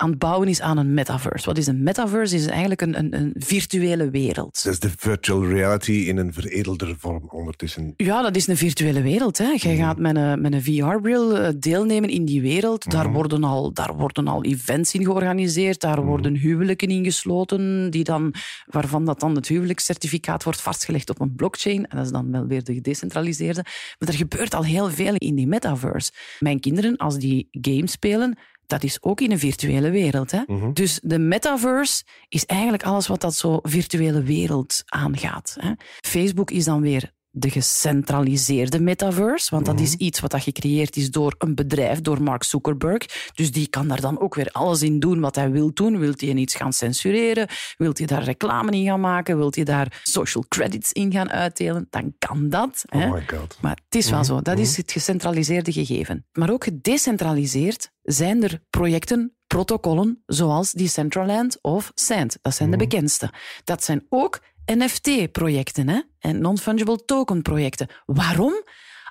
aan 0.00 0.10
het 0.10 0.18
bouwen 0.18 0.48
is 0.48 0.60
aan 0.60 0.78
een 0.78 0.94
metaverse. 0.94 1.46
Wat 1.46 1.58
is 1.58 1.66
een 1.66 1.82
metaverse? 1.82 2.36
is 2.36 2.46
eigenlijk 2.46 2.80
een, 2.80 2.98
een, 2.98 3.14
een 3.14 3.34
virtuele 3.38 4.10
wereld. 4.10 4.64
Dat 4.64 4.72
is 4.72 4.78
de 4.78 4.90
virtual 4.96 5.46
reality 5.46 5.92
in 5.92 6.16
een 6.16 6.32
veredelde 6.32 6.94
vorm 6.98 7.28
ondertussen. 7.28 7.94
Ja, 7.96 8.22
dat 8.22 8.36
is 8.36 8.46
een 8.46 8.56
virtuele 8.56 9.02
wereld. 9.02 9.38
Hè. 9.38 9.52
Jij 9.56 9.76
gaat 9.76 9.98
met 9.98 10.16
een, 10.16 10.40
met 10.40 10.52
een 10.52 10.62
VR-bril 10.62 11.36
eh, 11.36 11.52
deelnemen 11.56 12.10
in 12.10 12.24
die 12.24 12.40
wereld. 12.40 12.90
Daar, 12.90 13.12
worden 13.12 13.44
al, 13.44 13.72
daar 13.72 13.96
worden 13.96 14.28
al 14.28 14.44
events 14.44 14.94
in 14.94 15.04
georganiseerd. 15.04 15.80
Daar 15.80 16.04
worden 16.04 16.34
huwelijken 16.34 16.88
ingesloten, 16.88 17.90
die 17.90 18.04
dan, 18.04 18.34
waarvan 18.66 19.04
dat 19.04 19.20
dan 19.20 19.34
het 19.34 19.48
huwelijkscertificaat 19.48 20.44
wordt 20.44 20.60
vastgelegd 20.60 21.10
op 21.10 21.20
een 21.20 21.34
blockchain. 21.34 21.86
En 21.86 21.96
dat 21.96 22.06
is 22.06 22.12
dan 22.12 22.30
wel 22.30 22.46
weer 22.46 22.64
de 22.64 22.74
gedecentraliseerde. 22.74 23.64
Maar 23.98 24.08
er 24.08 24.14
gebeurt 24.14 24.54
al 24.54 24.64
heel 24.64 24.90
veel 24.90 25.14
in 25.14 25.34
die 25.34 25.46
metaverse. 25.46 26.12
Mijn 26.38 26.60
kinderen, 26.60 26.96
als 26.96 27.18
die 27.18 27.48
games 27.50 27.92
spelen, 27.92 28.38
dat 28.70 28.82
is 28.82 29.02
ook 29.02 29.20
in 29.20 29.30
een 29.30 29.38
virtuele 29.38 29.90
wereld. 29.90 30.30
Hè? 30.30 30.40
Mhm. 30.46 30.72
Dus 30.72 31.00
de 31.02 31.18
metaverse 31.18 32.04
is 32.28 32.46
eigenlijk 32.46 32.82
alles 32.82 33.06
wat 33.06 33.20
dat 33.20 33.34
zo 33.34 33.58
virtuele 33.62 34.22
wereld 34.22 34.82
aangaat. 34.86 35.56
Hè? 35.60 35.72
Facebook 36.00 36.50
is 36.50 36.64
dan 36.64 36.80
weer 36.80 37.12
de 37.30 37.50
gecentraliseerde 37.50 38.80
metaverse, 38.80 39.54
want 39.54 39.66
dat 39.66 39.80
is 39.80 39.94
iets 39.94 40.20
wat 40.20 40.30
dat 40.30 40.42
gecreëerd 40.42 40.96
is 40.96 41.10
door 41.10 41.34
een 41.38 41.54
bedrijf, 41.54 42.00
door 42.00 42.22
Mark 42.22 42.44
Zuckerberg. 42.44 43.30
Dus 43.34 43.52
die 43.52 43.68
kan 43.68 43.88
daar 43.88 44.00
dan 44.00 44.20
ook 44.20 44.34
weer 44.34 44.48
alles 44.52 44.82
in 44.82 44.98
doen 44.98 45.20
wat 45.20 45.34
hij 45.34 45.50
wil 45.50 45.70
doen. 45.74 45.98
Wilt 45.98 46.20
hij 46.20 46.34
iets 46.34 46.54
gaan 46.54 46.72
censureren? 46.72 47.48
Wilt 47.76 47.98
hij 47.98 48.06
daar 48.06 48.22
reclame 48.22 48.70
in 48.70 48.84
gaan 48.84 49.00
maken? 49.00 49.36
Wilt 49.36 49.54
hij 49.54 49.64
daar 49.64 50.00
social 50.02 50.44
credits 50.48 50.92
in 50.92 51.12
gaan 51.12 51.30
uitdelen? 51.30 51.86
Dan 51.90 52.14
kan 52.18 52.48
dat. 52.48 52.84
Hè? 52.88 53.06
Oh 53.06 53.12
my 53.12 53.24
god. 53.26 53.58
Maar 53.60 53.78
het 53.84 53.94
is 53.94 54.10
wel 54.10 54.24
zo, 54.24 54.40
dat 54.40 54.58
is 54.58 54.76
het 54.76 54.92
gecentraliseerde 54.92 55.72
gegeven. 55.72 56.26
Maar 56.32 56.50
ook 56.50 56.64
gedecentraliseerd 56.64 57.90
zijn 58.02 58.42
er 58.42 58.62
projecten, 58.70 59.34
protocollen, 59.46 60.22
zoals 60.26 60.72
Decentraland 60.72 61.58
of 61.62 61.92
Sand. 61.94 62.38
Dat 62.42 62.54
zijn 62.54 62.70
de 62.70 62.76
bekendste. 62.76 63.32
Dat 63.64 63.84
zijn 63.84 64.06
ook 64.08 64.40
NFT-projecten 64.64 65.88
hè? 65.88 66.00
en 66.18 66.40
non-fungible 66.40 67.04
token-projecten. 67.04 67.88
Waarom? 68.06 68.64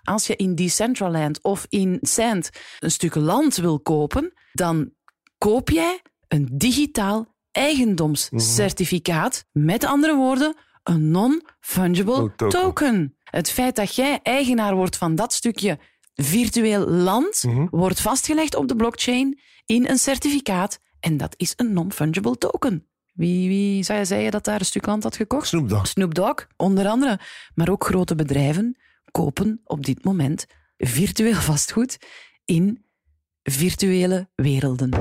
Als 0.04 0.28
je 0.28 0.36
in 0.36 0.56
Decentraland 0.56 1.44
of 1.44 1.66
in 1.70 1.98
Sand 2.02 2.50
een 2.80 2.92
stuk 2.92 3.16
land 3.16 3.56
wil 3.56 3.80
kopen, 3.80 4.34
dan 4.52 4.92
koop 5.38 5.70
jij 5.70 6.02
een 6.28 6.48
digitaal 6.52 7.36
eigendomscertificaat. 7.52 9.46
Met 9.52 9.86
andere 9.86 10.16
woorden, 10.16 10.56
een 10.84 11.12
non-fungible 11.12 12.34
token. 12.36 12.50
token. 12.50 13.18
Het 13.24 13.50
feit 13.50 13.76
dat 13.76 13.96
jij 13.96 14.20
eigenaar 14.24 14.76
wordt 14.76 14.98
van 14.98 15.16
dat 15.16 15.34
stukje 15.34 15.80
virtueel 16.14 16.88
land 16.88 17.44
wordt 17.70 18.02
vastgelegd 18.02 18.56
op 18.56 18.68
de 18.68 18.76
blockchain 18.76 19.40
in 19.66 19.90
een 19.90 19.98
certificaat 19.98 20.80
en 21.00 21.18
dat 21.18 21.34
is 21.38 21.54
een 21.56 21.74
non-fungible 21.74 22.38
token. 22.38 22.88
Wie, 23.20 23.48
wie 23.48 23.84
zou 23.84 24.00
je 24.00 24.06
zeggen 24.06 24.32
dat 24.32 24.46
daar 24.46 24.60
een 24.60 24.66
stuk 24.66 24.86
land 24.86 25.04
had 25.04 25.16
gekocht? 25.16 25.48
Snoop 25.48 25.70
Dogg. 25.70 25.88
Snoop 25.88 26.14
Dogg, 26.14 26.48
onder 26.58 26.88
andere. 26.88 27.20
Maar 27.56 27.70
ook 27.70 27.86
grote 27.86 28.16
bedrijven 28.16 28.78
kopen 29.12 29.62
op 29.64 29.86
dit 29.86 30.04
moment 30.04 30.46
virtueel 30.78 31.34
vastgoed 31.34 31.98
in 32.46 32.86
virtuele 33.44 34.30
werelden. 34.36 34.94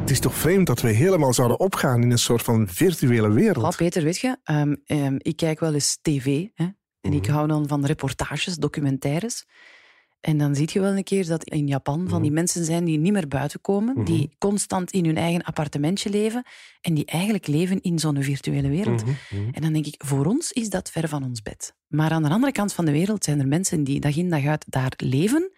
Het 0.00 0.10
is 0.10 0.20
toch 0.20 0.34
vreemd 0.34 0.66
dat 0.66 0.80
we 0.80 0.88
helemaal 0.88 1.32
zouden 1.32 1.60
opgaan 1.60 2.02
in 2.02 2.10
een 2.10 2.18
soort 2.18 2.42
van 2.42 2.68
virtuele 2.68 3.32
wereld. 3.32 3.64
Oh, 3.64 3.76
Peter, 3.76 4.02
weet 4.02 4.18
je, 4.18 4.36
ehm, 4.42 4.74
ehm, 4.84 5.16
ik 5.18 5.36
kijk 5.36 5.60
wel 5.60 5.74
eens 5.74 5.98
tv 6.02 6.46
hè, 6.54 6.66
en 7.00 7.12
ik 7.12 7.26
hou 7.26 7.48
dan 7.48 7.68
van 7.68 7.84
reportages, 7.84 8.56
documentaires. 8.56 9.46
En 10.24 10.38
dan 10.38 10.54
zie 10.54 10.68
je 10.72 10.80
wel 10.80 10.96
een 10.96 11.04
keer 11.04 11.26
dat 11.26 11.44
in 11.44 11.66
Japan 11.66 12.08
van 12.08 12.22
die 12.22 12.30
mensen 12.30 12.64
zijn 12.64 12.84
die 12.84 12.98
niet 12.98 13.12
meer 13.12 13.28
buiten 13.28 13.60
komen, 13.60 14.04
die 14.04 14.34
constant 14.38 14.90
in 14.90 15.04
hun 15.04 15.16
eigen 15.16 15.42
appartementje 15.42 16.10
leven 16.10 16.44
en 16.80 16.94
die 16.94 17.04
eigenlijk 17.04 17.46
leven 17.46 17.80
in 17.80 17.98
zo'n 17.98 18.22
virtuele 18.22 18.68
wereld. 18.68 19.02
En 19.52 19.62
dan 19.62 19.72
denk 19.72 19.86
ik, 19.86 19.94
voor 20.04 20.26
ons 20.26 20.52
is 20.52 20.68
dat 20.68 20.90
ver 20.90 21.08
van 21.08 21.24
ons 21.24 21.42
bed. 21.42 21.74
Maar 21.86 22.10
aan 22.10 22.22
de 22.22 22.28
andere 22.28 22.52
kant 22.52 22.72
van 22.72 22.84
de 22.84 22.92
wereld 22.92 23.24
zijn 23.24 23.40
er 23.40 23.48
mensen 23.48 23.84
die 23.84 24.00
dag 24.00 24.16
in 24.16 24.30
dag 24.30 24.44
uit 24.44 24.64
daar 24.68 24.92
leven. 24.96 25.50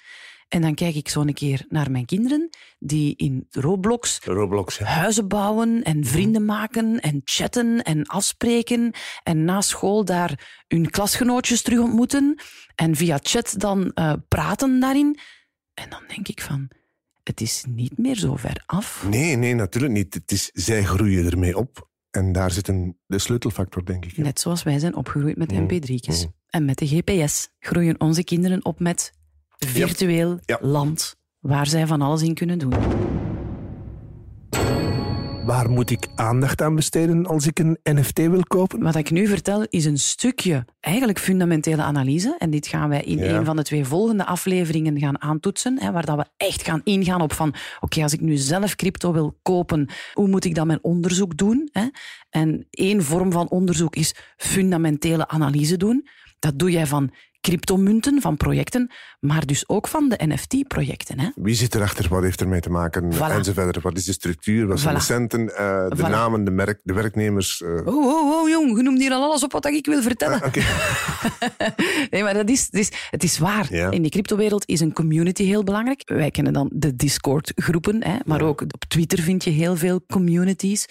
En 0.48 0.60
dan 0.60 0.74
kijk 0.74 0.94
ik 0.94 1.08
zo 1.08 1.20
een 1.20 1.34
keer 1.34 1.64
naar 1.68 1.90
mijn 1.90 2.04
kinderen 2.04 2.48
die 2.78 3.16
in 3.16 3.46
Roblox 3.50 4.18
Roblox, 4.24 4.78
ja. 4.78 4.84
huizen 4.84 5.28
bouwen 5.28 5.82
en 5.82 6.04
vrienden 6.04 6.44
maken 6.44 7.00
en 7.00 7.20
chatten 7.24 7.82
en 7.82 8.06
afspreken 8.06 8.92
en 9.22 9.44
na 9.44 9.60
school 9.60 10.04
daar 10.04 10.62
hun 10.68 10.90
klasgenootjes 10.90 11.62
terug 11.62 11.78
ontmoeten 11.80 12.40
en 12.74 12.94
via 12.96 13.18
chat 13.22 13.54
dan 13.58 13.90
eh, 13.92 14.12
praten 14.28 14.80
daarin. 14.80 15.18
En 15.74 15.90
dan 15.90 16.02
denk 16.14 16.28
ik 16.28 16.40
van, 16.40 16.68
het 17.22 17.40
is 17.40 17.64
niet 17.68 17.98
meer 17.98 18.16
zo 18.16 18.36
ver 18.36 18.62
af. 18.66 19.04
Nee, 19.08 19.36
nee, 19.36 19.54
natuurlijk 19.54 19.92
niet. 19.92 20.14
Het 20.14 20.32
is, 20.32 20.50
zij 20.52 20.84
groeien 20.84 21.26
ermee 21.30 21.56
op. 21.56 21.88
En 22.10 22.32
daar 22.32 22.50
zit 22.50 22.68
een, 22.68 22.98
de 23.06 23.18
sleutelfactor, 23.18 23.84
denk 23.84 24.04
ik. 24.04 24.16
Net 24.16 24.40
zoals 24.40 24.62
wij 24.62 24.78
zijn 24.78 24.96
opgegroeid 24.96 25.36
met 25.36 25.52
Mm, 25.52 25.68
mp3'tjes. 25.70 26.24
mm. 26.24 26.34
En 26.46 26.64
met 26.64 26.78
de 26.78 26.86
GPS 26.86 27.48
groeien 27.58 28.00
onze 28.00 28.24
kinderen 28.24 28.64
op 28.64 28.80
met 28.80 29.12
virtueel 29.58 30.38
Ja. 30.44 30.58
land 30.60 31.16
waar 31.40 31.66
zij 31.66 31.86
van 31.86 32.02
alles 32.02 32.22
in 32.22 32.34
kunnen 32.34 32.58
doen. 32.58 32.72
Waar 35.44 35.70
moet 35.70 35.90
ik 35.90 36.08
aandacht 36.14 36.62
aan 36.62 36.74
besteden 36.74 37.26
als 37.26 37.46
ik 37.46 37.58
een 37.58 37.78
NFT 37.82 38.18
wil 38.18 38.42
kopen? 38.42 38.82
Wat 38.82 38.94
ik 38.94 39.10
nu 39.10 39.26
vertel 39.26 39.66
is 39.70 39.84
een 39.84 39.98
stukje 39.98 40.64
eigenlijk 40.80 41.18
fundamentele 41.18 41.82
analyse. 41.82 42.34
En 42.38 42.50
dit 42.50 42.66
gaan 42.66 42.88
wij 42.88 43.02
in 43.02 43.18
Ja. 43.18 43.24
een 43.38 43.44
van 43.44 43.56
de 43.56 43.62
twee 43.62 43.84
volgende 43.84 44.24
afleveringen 44.26 44.98
gaan 44.98 45.20
aantoetsen. 45.22 45.80
Hè, 45.80 45.92
waar 45.92 46.04
dat 46.06 46.16
we 46.16 46.24
echt 46.36 46.62
gaan 46.62 46.80
ingaan 46.84 47.20
op 47.20 47.32
van... 47.32 47.54
Oké, 47.80 48.02
als 48.02 48.12
ik 48.12 48.20
nu 48.20 48.36
zelf 48.36 48.74
crypto 48.76 49.12
wil 49.12 49.38
kopen, 49.42 49.88
hoe 50.12 50.28
moet 50.28 50.44
ik 50.44 50.54
dan 50.54 50.66
mijn 50.66 50.82
onderzoek 50.84 51.36
doen? 51.36 51.68
Hè? 51.72 51.86
En 52.30 52.66
één 52.70 53.02
vorm 53.02 53.32
van 53.32 53.48
onderzoek 53.48 53.96
is 53.96 54.14
fundamentele 54.36 55.28
analyse 55.28 55.76
doen. 55.76 56.06
Dat 56.38 56.58
doe 56.58 56.70
jij 56.70 56.86
van 56.86 57.10
cryptomunten, 57.46 58.20
van 58.20 58.36
projecten, 58.36 58.90
maar 59.20 59.46
dus 59.46 59.68
ook 59.68 59.88
van 59.88 60.08
de 60.08 60.18
NFT-projecten. 60.26 61.32
Wie 61.34 61.54
zit 61.54 61.74
erachter? 61.74 62.06
Wat 62.08 62.22
heeft 62.22 62.40
ermee 62.40 62.60
te 62.60 62.70
maken? 62.70 63.12
Voilà. 63.14 63.18
Enzovoort. 63.30 63.82
Wat 63.82 63.96
is 63.96 64.04
de 64.04 64.12
structuur? 64.12 64.66
Wat 64.66 64.80
zijn 64.80 64.94
de 64.94 65.00
centen? 65.00 65.56
eh, 65.56 65.88
de 65.88 65.96
Voilà. 65.96 66.00
namen, 66.10 66.44
de, 66.44 66.50
merk, 66.50 66.80
de 66.82 66.92
werknemers? 66.92 67.62
eh. 67.62 67.70
Oh, 67.86 68.06
oh, 68.06 68.40
oh, 68.40 68.48
jong, 68.48 68.76
je 68.76 68.82
noemt 68.82 68.98
hier 69.00 69.10
al 69.12 69.22
alles 69.22 69.44
op 69.44 69.52
wat 69.52 69.66
ik 69.66 69.86
wil 69.86 70.02
vertellen. 70.02 70.44
Oké. 70.44 70.60
nee, 72.10 72.22
maar 72.22 72.34
dat 72.34 72.48
is, 72.48 72.64
het 72.70 72.74
is, 72.74 72.90
het 73.10 73.22
is 73.22 73.38
waar. 73.38 73.74
Ja. 73.74 73.90
In 73.90 74.02
de 74.02 74.08
cryptowereld 74.08 74.66
is 74.66 74.80
een 74.80 74.92
community 74.92 75.44
heel 75.44 75.64
belangrijk. 75.64 76.02
Wij 76.04 76.30
kennen 76.30 76.52
dan 76.52 76.70
de 76.72 76.96
Discord-groepen, 76.96 78.02
maar 78.24 78.42
ook 78.42 78.60
op 78.60 78.84
Twitter 78.88 79.18
vind 79.22 79.44
je 79.44 79.50
heel 79.50 79.76
veel 79.76 80.00
communities. 80.08 80.86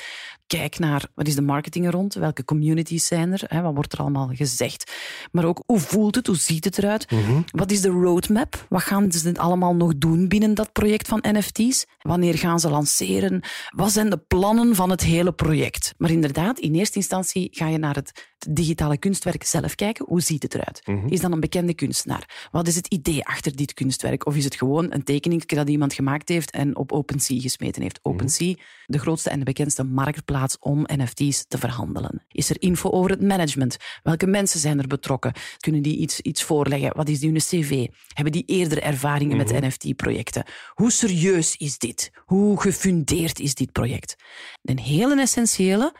Kijk 0.47 0.79
naar 0.79 1.07
wat 1.15 1.27
is 1.27 1.35
de 1.35 1.41
marketing 1.41 1.85
er 1.85 1.91
rond, 1.91 2.13
welke 2.13 2.45
communities 2.45 3.07
zijn 3.07 3.31
er, 3.31 3.43
hè, 3.47 3.61
wat 3.61 3.73
wordt 3.73 3.93
er 3.93 3.99
allemaal 3.99 4.29
gezegd. 4.33 4.91
Maar 5.31 5.45
ook 5.45 5.63
hoe 5.65 5.79
voelt 5.79 6.15
het, 6.15 6.27
hoe 6.27 6.35
ziet 6.35 6.65
het 6.65 6.77
eruit, 6.77 7.07
wat 7.51 7.71
is 7.71 7.81
de 7.81 7.89
roadmap, 7.89 8.65
wat 8.69 8.81
gaan 8.81 9.11
ze 9.11 9.33
allemaal 9.33 9.75
nog 9.75 9.97
doen 9.97 10.27
binnen 10.27 10.53
dat 10.53 10.71
project 10.71 11.07
van 11.07 11.23
NFT's, 11.31 11.85
wanneer 12.01 12.37
gaan 12.37 12.59
ze 12.59 12.69
lanceren, 12.69 13.43
wat 13.75 13.91
zijn 13.91 14.09
de 14.09 14.17
plannen 14.17 14.75
van 14.75 14.89
het 14.89 15.01
hele 15.01 15.31
project. 15.31 15.93
Maar 15.97 16.11
inderdaad, 16.11 16.59
in 16.59 16.75
eerste 16.75 16.97
instantie 16.97 17.47
ga 17.51 17.67
je 17.67 17.77
naar 17.77 17.95
het 17.95 18.33
digitale 18.49 18.97
kunstwerk 18.97 19.43
zelf 19.43 19.75
kijken, 19.75 20.05
hoe 20.05 20.21
ziet 20.21 20.43
het 20.43 20.53
eruit? 20.55 20.81
Is 21.07 21.19
dat 21.19 21.31
een 21.31 21.39
bekende 21.39 21.73
kunstenaar? 21.73 22.47
Wat 22.51 22.67
is 22.67 22.75
het 22.75 22.87
idee 22.87 23.25
achter 23.25 23.55
dit 23.55 23.73
kunstwerk? 23.73 24.25
Of 24.25 24.35
is 24.35 24.43
het 24.43 24.55
gewoon 24.55 24.93
een 24.93 25.03
tekening 25.03 25.45
dat 25.45 25.69
iemand 25.69 25.93
gemaakt 25.93 26.29
heeft 26.29 26.51
en 26.51 26.75
op 26.75 26.91
OpenSea 26.91 27.39
gesmeten 27.39 27.81
heeft? 27.81 27.99
OpenSea, 28.01 28.55
de 28.85 28.99
grootste 28.99 29.29
en 29.29 29.39
de 29.39 29.45
bekendste 29.45 29.83
marktplaats 29.83 30.57
om 30.59 30.85
NFT's 30.95 31.45
te 31.47 31.57
verhandelen. 31.57 32.21
Is 32.31 32.49
er 32.49 32.61
info 32.61 32.89
over 32.89 33.09
het 33.09 33.21
management? 33.21 33.77
Welke 34.03 34.27
mensen 34.27 34.59
zijn 34.59 34.79
er 34.79 34.87
betrokken? 34.87 35.33
Kunnen 35.59 35.81
die 35.81 35.97
iets, 35.97 36.19
iets 36.19 36.43
voorleggen? 36.43 36.95
Wat 36.95 37.09
is 37.09 37.19
die 37.19 37.29
hun 37.29 37.39
cv? 37.39 37.87
Hebben 38.13 38.33
die 38.33 38.43
eerder 38.45 38.81
ervaringen 38.81 39.37
met 39.37 39.61
NFT-projecten? 39.61 40.43
Hoe 40.73 40.91
serieus 40.91 41.55
is 41.57 41.77
dit? 41.77 42.11
Hoe 42.25 42.61
gefundeerd 42.61 43.39
is 43.39 43.55
dit 43.55 43.71
project? 43.71 44.15
Een 44.63 44.79
hele 44.79 45.21
essentiële 45.21 45.93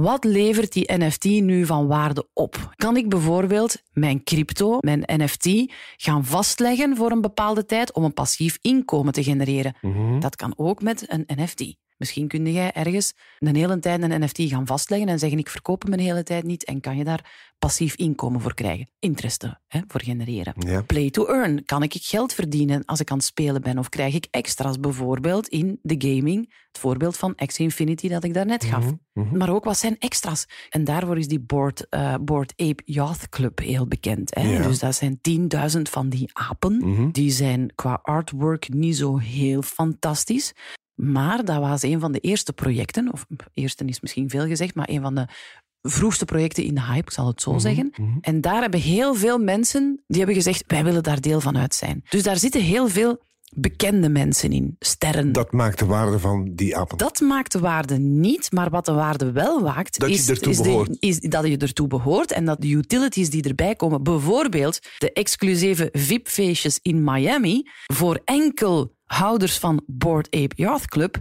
wat 0.00 0.24
levert 0.24 0.72
die 0.72 0.92
NFT 0.96 1.24
nu 1.24 1.66
van 1.66 1.86
waarde 1.86 2.28
op? 2.32 2.72
Kan 2.76 2.96
ik 2.96 3.08
bijvoorbeeld 3.08 3.82
mijn 3.92 4.24
crypto, 4.24 4.78
mijn 4.80 5.02
NFT, 5.06 5.72
gaan 5.96 6.24
vastleggen 6.24 6.96
voor 6.96 7.10
een 7.10 7.20
bepaalde 7.20 7.66
tijd 7.66 7.92
om 7.92 8.04
een 8.04 8.14
passief 8.14 8.58
inkomen 8.60 9.12
te 9.12 9.22
genereren? 9.22 9.74
Dat 10.20 10.36
kan 10.36 10.54
ook 10.56 10.82
met 10.82 11.04
een 11.12 11.24
NFT. 11.26 11.76
Misschien 11.96 12.28
kun 12.28 12.52
jij 12.52 12.72
ergens 12.72 13.12
een 13.38 13.56
hele 13.56 13.78
tijd 13.78 14.02
een 14.02 14.24
NFT 14.24 14.38
gaan 14.40 14.66
vastleggen 14.66 15.08
en 15.08 15.18
zeggen 15.18 15.38
ik 15.38 15.48
verkoop 15.48 15.82
hem 15.82 15.92
een 15.92 15.98
hele 15.98 16.22
tijd 16.22 16.44
niet 16.44 16.64
en 16.64 16.80
kan 16.80 16.96
je 16.96 17.04
daar 17.04 17.50
passief 17.58 17.94
inkomen 17.94 18.40
voor 18.40 18.54
krijgen. 18.54 18.90
Interesse 18.98 19.60
hè, 19.66 19.80
voor 19.86 20.02
genereren. 20.02 20.54
Ja. 20.58 20.82
Play 20.82 21.10
to 21.10 21.26
earn. 21.26 21.64
Kan 21.64 21.82
ik 21.82 21.94
geld 22.00 22.34
verdienen 22.34 22.84
als 22.84 23.00
ik 23.00 23.10
aan 23.10 23.16
het 23.16 23.26
spelen 23.26 23.62
ben? 23.62 23.78
Of 23.78 23.88
krijg 23.88 24.14
ik 24.14 24.26
extra's 24.30 24.80
bijvoorbeeld 24.80 25.48
in 25.48 25.78
de 25.82 25.94
gaming? 25.98 26.54
Het 26.68 26.78
voorbeeld 26.78 27.16
van 27.16 27.34
Axie 27.34 27.64
Infinity 27.64 28.08
dat 28.08 28.24
ik 28.24 28.34
daarnet 28.34 28.64
gaf. 28.64 28.92
Maar 29.32 29.50
ook 29.50 29.64
wat 29.64 29.78
zijn 29.78 29.98
extra's? 29.98 30.46
En 30.70 30.84
daarvoor 30.84 31.18
is 31.18 31.28
die 31.28 31.40
Board, 31.40 31.88
eh, 31.88 32.14
Board 32.20 32.52
Ape 32.56 32.82
Yacht 32.84 33.28
Club 33.28 33.58
heel 33.58 33.86
bekend. 33.86 34.34
Hè? 34.34 34.42
Ja. 34.42 34.62
Dus 34.62 34.78
dat 34.78 34.94
zijn 34.94 35.18
10.000 35.20 35.82
van 35.82 36.08
die 36.08 36.30
apen. 36.32 37.08
Die 37.12 37.30
zijn 37.30 37.72
qua 37.74 37.98
artwork 38.02 38.68
niet 38.72 38.96
zo 38.96 39.18
heel 39.18 39.62
fantastisch. 39.62 40.52
Maar 40.94 41.44
dat 41.44 41.58
was 41.58 41.82
een 41.82 42.00
van 42.00 42.12
de 42.12 42.18
eerste 42.18 42.52
projecten, 42.52 43.12
of 43.12 43.26
eerste 43.54 43.84
is 43.84 44.00
misschien 44.00 44.30
veel 44.30 44.46
gezegd, 44.46 44.74
maar 44.74 44.88
een 44.88 45.02
van 45.02 45.14
de 45.14 45.26
vroegste 45.82 46.24
projecten 46.24 46.64
in 46.64 46.74
de 46.74 46.82
hype, 46.82 46.98
ik 46.98 47.10
zal 47.10 47.26
het 47.26 47.42
zo 47.42 47.58
zeggen. 47.58 47.92
En 48.20 48.40
daar 48.40 48.60
hebben 48.60 48.80
heel 48.80 49.14
veel 49.14 49.38
mensen 49.38 50.02
die 50.06 50.16
hebben 50.18 50.36
gezegd, 50.36 50.64
wij 50.66 50.84
willen 50.84 51.02
daar 51.02 51.20
deel 51.20 51.40
van 51.40 51.58
uit 51.58 51.74
zijn. 51.74 52.02
Dus 52.08 52.22
daar 52.22 52.36
zitten 52.36 52.60
heel 52.60 52.88
veel 52.88 53.20
bekende 53.54 54.08
mensen 54.08 54.52
in, 54.52 54.76
sterren. 54.78 55.32
Dat 55.32 55.52
maakt 55.52 55.78
de 55.78 55.84
waarde 55.84 56.18
van 56.18 56.50
die 56.54 56.76
apen. 56.76 56.98
Dat 56.98 57.20
maakt 57.20 57.52
de 57.52 57.58
waarde 57.58 57.98
niet, 57.98 58.52
maar 58.52 58.70
wat 58.70 58.84
de 58.84 58.92
waarde 58.92 59.32
wel 59.32 59.62
Dat 59.62 59.92
je 59.98 60.06
is, 60.08 60.28
ertoe 60.28 60.50
is, 60.52 60.58
de- 60.58 60.96
is 60.98 61.20
dat 61.20 61.46
je 61.46 61.56
ertoe 61.56 61.86
behoort 61.86 62.32
en 62.32 62.44
dat 62.44 62.60
de 62.60 62.68
utilities 62.68 63.30
die 63.30 63.42
erbij 63.42 63.74
komen, 63.74 64.02
bijvoorbeeld 64.02 64.78
de 64.98 65.12
exclusieve 65.12 65.88
VIP-feestjes 65.92 66.78
in 66.82 67.04
Miami, 67.04 67.62
voor 67.86 68.20
enkel 68.24 68.94
houders 69.12 69.58
van 69.58 69.82
Board 69.86 70.26
Ape 70.30 70.54
Yacht 70.56 70.86
Club, 70.86 71.20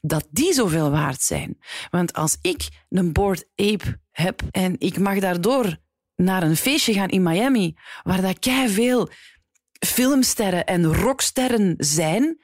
dat 0.00 0.26
die 0.30 0.52
zoveel 0.52 0.90
waard 0.90 1.22
zijn. 1.22 1.58
Want 1.90 2.12
als 2.12 2.38
ik 2.42 2.68
een 2.88 3.12
Board 3.12 3.44
Ape 3.54 4.00
heb 4.10 4.42
en 4.50 4.74
ik 4.78 4.98
mag 4.98 5.18
daardoor 5.18 5.76
naar 6.16 6.42
een 6.42 6.56
feestje 6.56 6.92
gaan 6.92 7.08
in 7.08 7.22
Miami, 7.22 7.76
waar 8.02 8.22
dat 8.22 8.48
veel 8.66 9.08
filmsterren 9.86 10.66
en 10.66 10.94
rocksterren 10.94 11.74
zijn, 11.78 12.40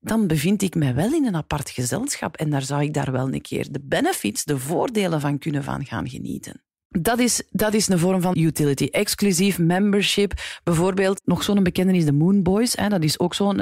dan 0.00 0.26
bevind 0.26 0.62
ik 0.62 0.74
mij 0.74 0.94
wel 0.94 1.12
in 1.12 1.26
een 1.26 1.36
apart 1.36 1.70
gezelschap 1.70 2.36
en 2.36 2.50
daar 2.50 2.62
zou 2.62 2.82
ik 2.82 2.94
daar 2.94 3.12
wel 3.12 3.32
een 3.32 3.40
keer 3.40 3.72
de 3.72 3.80
benefits, 3.82 4.44
de 4.44 4.58
voordelen 4.58 5.20
van 5.20 5.38
kunnen 5.38 5.64
van 5.64 5.84
gaan 5.84 6.08
genieten. 6.08 6.62
Dat 7.00 7.18
is, 7.18 7.42
dat 7.50 7.74
is 7.74 7.88
een 7.88 7.98
vorm 7.98 8.20
van 8.20 8.38
utility. 8.38 8.88
Exclusief 8.90 9.58
membership. 9.58 10.32
Bijvoorbeeld, 10.64 11.20
nog 11.24 11.42
zo'n 11.42 11.62
bekende 11.62 11.96
is 11.96 12.04
de 12.04 12.12
Moon 12.12 12.42
Boys. 12.42 12.76
Hè, 12.76 12.88
dat 12.88 13.02
is 13.02 13.18
ook 13.18 13.34
zo'n 13.34 13.56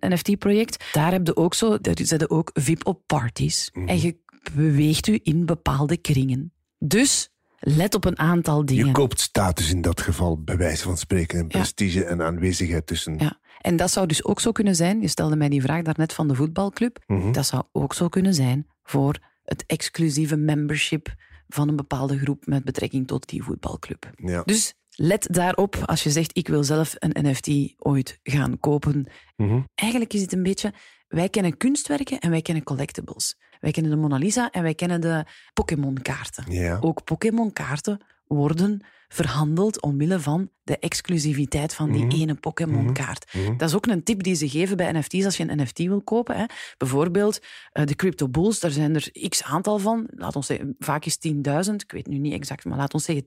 NFT-project. 0.00 0.84
Daar 0.92 1.12
heb 1.12 1.26
je 1.26 1.36
ook 1.36 1.54
zo, 1.54 1.78
daar 1.78 1.94
zitten 2.02 2.30
ook 2.30 2.50
VIP 2.54 2.86
op 2.86 3.02
parties. 3.06 3.70
Mhm. 3.72 3.88
En 3.88 4.00
je 4.00 4.16
beweegt 4.54 5.06
u 5.06 5.20
in 5.22 5.46
bepaalde 5.46 5.96
kringen. 5.96 6.52
Dus 6.78 7.32
let 7.58 7.94
op 7.94 8.04
een 8.04 8.18
aantal 8.18 8.64
dingen. 8.64 8.86
Je 8.86 8.92
koopt 8.92 9.20
status 9.20 9.70
in 9.70 9.80
dat 9.82 10.00
geval, 10.00 10.42
bij 10.42 10.56
wijze 10.56 10.82
van 10.82 10.96
spreken, 10.96 11.38
en 11.38 11.46
prestige 11.46 12.04
en 12.04 12.22
aanwezigheid 12.22 12.86
tussen. 12.86 13.18
Ja, 13.18 13.38
en 13.60 13.76
dat 13.76 13.90
zou 13.90 14.06
dus 14.06 14.24
ook 14.24 14.40
zo 14.40 14.52
kunnen 14.52 14.74
zijn. 14.76 15.00
Je 15.00 15.08
stelde 15.08 15.36
mij 15.36 15.48
die 15.48 15.62
vraag 15.62 15.82
daarnet 15.82 16.12
van 16.12 16.28
de 16.28 16.34
voetbalclub. 16.34 16.98
Mhm. 17.06 17.32
Dat 17.32 17.46
zou 17.46 17.62
ook 17.72 17.94
zo 17.94 18.08
kunnen 18.08 18.34
zijn 18.34 18.66
voor 18.82 19.18
het 19.44 19.64
exclusieve 19.66 20.36
membership 20.36 21.14
van 21.52 21.68
een 21.68 21.76
bepaalde 21.76 22.18
groep 22.18 22.46
met 22.46 22.64
betrekking 22.64 23.06
tot 23.06 23.28
die 23.28 23.42
voetbalclub. 23.42 24.10
Ja. 24.16 24.42
Dus 24.42 24.74
let 24.90 25.26
daarop 25.30 25.76
als 25.84 26.02
je 26.02 26.10
zegt: 26.10 26.36
Ik 26.36 26.48
wil 26.48 26.64
zelf 26.64 26.94
een 26.98 27.30
NFT 27.30 27.74
ooit 27.78 28.18
gaan 28.22 28.60
kopen. 28.60 29.06
Mhm. 29.36 29.60
Eigenlijk 29.74 30.12
is 30.12 30.20
het 30.20 30.32
een 30.32 30.42
beetje. 30.42 30.72
Wij 31.08 31.28
kennen 31.28 31.56
kunstwerken 31.56 32.18
en 32.18 32.30
wij 32.30 32.42
kennen 32.42 32.64
collectibles. 32.64 33.36
Wij 33.60 33.70
kennen 33.70 33.92
de 33.92 33.98
Mona 33.98 34.16
Lisa 34.16 34.50
en 34.50 34.62
wij 34.62 34.74
kennen 34.74 35.00
de 35.00 35.24
Pokémon-kaarten. 35.52 36.52
Ja. 36.52 36.78
Ook 36.80 37.04
Pokémon-kaarten 37.04 38.00
worden 38.34 38.80
verhandeld 39.08 39.82
omwille 39.82 40.20
van 40.20 40.50
de 40.62 40.78
exclusiviteit 40.78 41.74
van 41.74 41.92
die 41.92 42.04
mhm. 42.04 42.16
ene 42.16 42.34
Pokémon-kaart. 42.34 43.32
Mhm. 43.32 43.44
Mhm. 43.44 43.56
Dat 43.56 43.68
is 43.68 43.74
ook 43.74 43.86
een 43.86 44.02
tip 44.02 44.22
die 44.22 44.34
ze 44.34 44.48
geven 44.48 44.76
bij 44.76 44.92
NFT's 44.92 45.24
als 45.24 45.36
je 45.36 45.48
een 45.48 45.62
NFT 45.62 45.78
wil 45.78 46.02
kopen. 46.02 46.36
Hè. 46.36 46.44
Bijvoorbeeld 46.78 47.40
uh, 47.72 47.84
de 47.84 47.94
Crypto 47.94 48.28
Bulls, 48.28 48.60
daar 48.60 48.70
zijn 48.70 48.94
er 48.94 49.28
x 49.28 49.42
aantal 49.42 49.78
van. 49.78 50.06
Laat 50.10 50.36
ons 50.36 50.46
zeggen, 50.46 50.74
vaak 50.78 51.04
is 51.04 51.18
10.000, 51.28 51.32
ik 51.74 51.92
weet 51.92 52.06
nu 52.06 52.18
niet 52.18 52.32
exact, 52.32 52.64
maar 52.64 52.78
laat 52.78 52.94
ons 52.94 53.04
zeggen 53.04 53.24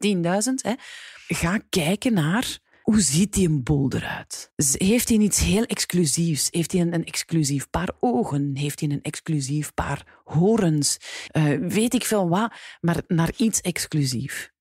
10.000. 0.68 0.72
Ga 1.28 1.60
kijken 1.70 2.14
naar 2.14 2.60
hoe 2.82 3.02
ziet 3.02 3.34
die 3.34 3.48
een 3.48 3.64
bol 3.64 3.92
eruit? 3.94 4.52
Heeft 4.72 5.10
hij 5.10 5.18
iets 5.18 5.40
heel 5.40 5.64
exclusiefs? 5.64 6.48
Heeft 6.52 6.72
hij 6.72 6.82
een, 6.82 6.94
een 6.94 7.06
exclusief 7.06 7.70
paar 7.70 7.90
ogen? 8.00 8.52
Heeft 8.54 8.80
hij 8.80 8.90
een 8.90 9.02
exclusief 9.02 9.74
paar 9.74 10.22
horens? 10.24 10.98
Uh, 11.32 11.70
weet 11.70 11.94
ik 11.94 12.06
veel 12.06 12.30
wat, 12.30 12.54
maar 12.82 13.02
naar 13.08 13.32
iets 13.38 13.62
exclusief. 13.62 14.54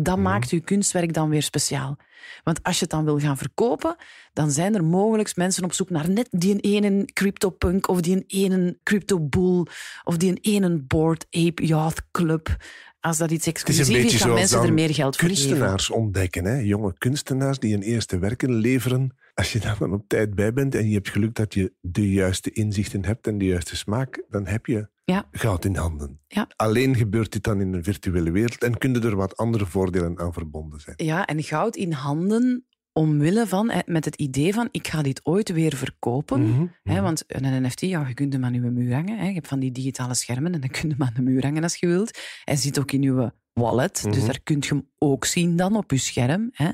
Dat 0.00 0.16
mhm. 0.16 0.24
maakt 0.24 0.50
uw 0.50 0.60
kunstwerk 0.60 1.12
dan 1.12 1.28
weer 1.28 1.42
speciaal. 1.42 1.96
Want 2.44 2.62
als 2.62 2.74
je 2.74 2.80
het 2.80 2.90
dan 2.90 3.04
wil 3.04 3.18
gaan 3.18 3.36
verkopen, 3.36 3.96
dan 4.32 4.50
zijn 4.50 4.74
er 4.74 4.84
mogelijk 4.84 5.36
mensen 5.36 5.64
op 5.64 5.72
zoek 5.72 5.90
naar 5.90 6.10
net 6.10 6.28
die 6.30 6.60
ene 6.60 7.04
CryptoPunk 7.12 7.88
of 7.88 8.00
die 8.00 8.24
ene 8.26 8.78
CryptoBull 8.82 9.66
of 10.04 10.16
die 10.16 10.34
ene 10.40 10.82
Board 10.82 11.26
Ape 11.30 11.66
Yacht 11.66 12.02
Club. 12.10 12.56
Als 13.00 13.18
dat 13.18 13.30
iets 13.30 13.46
exclusief 13.46 13.88
is, 13.88 14.14
is 14.14 14.20
gaan 14.20 14.34
mensen 14.34 14.62
er 14.62 14.72
meer 14.72 14.94
geld 14.94 15.16
voor 15.16 15.28
kunstenaars 15.28 15.90
ontdekken, 15.90 16.44
hè? 16.44 16.58
jonge 16.58 16.94
kunstenaars 16.98 17.58
die 17.58 17.72
hun 17.72 17.82
eerste 17.82 18.18
werken 18.18 18.54
leveren. 18.54 19.16
Als 19.34 19.52
je 19.52 19.58
daar 19.58 19.78
dan 19.78 19.92
op 19.92 20.08
tijd 20.08 20.34
bij 20.34 20.52
bent 20.52 20.74
en 20.74 20.88
je 20.88 20.94
hebt 20.94 21.08
geluk 21.08 21.34
dat 21.34 21.54
je 21.54 21.72
de 21.80 22.10
juiste 22.10 22.50
inzichten 22.50 23.04
hebt 23.04 23.26
en 23.26 23.38
de 23.38 23.44
juiste 23.44 23.76
smaak, 23.76 24.24
dan 24.28 24.46
heb 24.46 24.66
je 24.66 24.88
ja. 25.12 25.28
goud 25.30 25.64
in 25.64 25.76
handen. 25.76 26.20
Ja. 26.26 26.48
Alleen 26.56 26.96
gebeurt 26.96 27.32
dit 27.32 27.42
dan 27.42 27.60
in 27.60 27.72
een 27.72 27.84
virtuele 27.84 28.30
wereld 28.30 28.62
en 28.62 28.78
kunnen 28.78 29.02
er 29.02 29.16
wat 29.16 29.36
andere 29.36 29.66
voordelen 29.66 30.18
aan 30.18 30.32
verbonden 30.32 30.80
zijn. 30.80 30.96
Ja, 30.96 31.26
en 31.26 31.42
goud 31.42 31.76
in 31.76 31.92
handen 31.92 32.66
omwille 32.92 33.46
van, 33.46 33.72
met 33.86 34.04
het 34.04 34.14
idee 34.14 34.54
van, 34.54 34.68
ik 34.70 34.88
ga 34.88 35.02
dit 35.02 35.20
ooit 35.22 35.52
weer 35.52 35.76
verkopen. 35.76 36.40
Mhm, 36.40 36.66
hè, 36.82 36.94
mhm. 36.94 37.02
want 37.02 37.24
een 37.26 37.62
NFT, 37.62 37.80
ja, 37.80 38.08
je 38.08 38.14
kunt 38.14 38.32
hem 38.32 38.44
aan 38.44 38.54
je 38.54 38.60
muur 38.60 38.94
hangen. 38.94 39.18
Hè. 39.18 39.26
Je 39.26 39.34
hebt 39.34 39.48
van 39.48 39.58
die 39.58 39.72
digitale 39.72 40.14
schermen 40.14 40.54
en 40.54 40.60
dan 40.60 40.70
kun 40.70 40.88
je 40.88 40.94
hem 40.98 41.06
aan 41.06 41.14
de 41.14 41.22
muur 41.22 41.42
hangen 41.42 41.62
als 41.62 41.76
je 41.76 41.86
wilt. 41.86 42.18
Hij 42.44 42.56
zit 42.56 42.78
ook 42.78 42.92
in 42.92 43.02
je 43.02 43.32
wallet, 43.52 44.02
dus 44.02 44.16
mhm. 44.16 44.26
daar 44.26 44.40
kun 44.42 44.56
je 44.60 44.68
hem 44.68 44.88
ook 44.98 45.24
zien 45.24 45.56
dan 45.56 45.76
op 45.76 45.90
je 45.90 45.98
scherm. 45.98 46.48
Hè. 46.52 46.68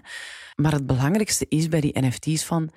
Maar 0.54 0.72
het 0.72 0.86
belangrijkste 0.86 1.46
is 1.48 1.68
bij 1.68 1.80
die 1.80 2.00
NFT's 2.00 2.44
van, 2.44 2.70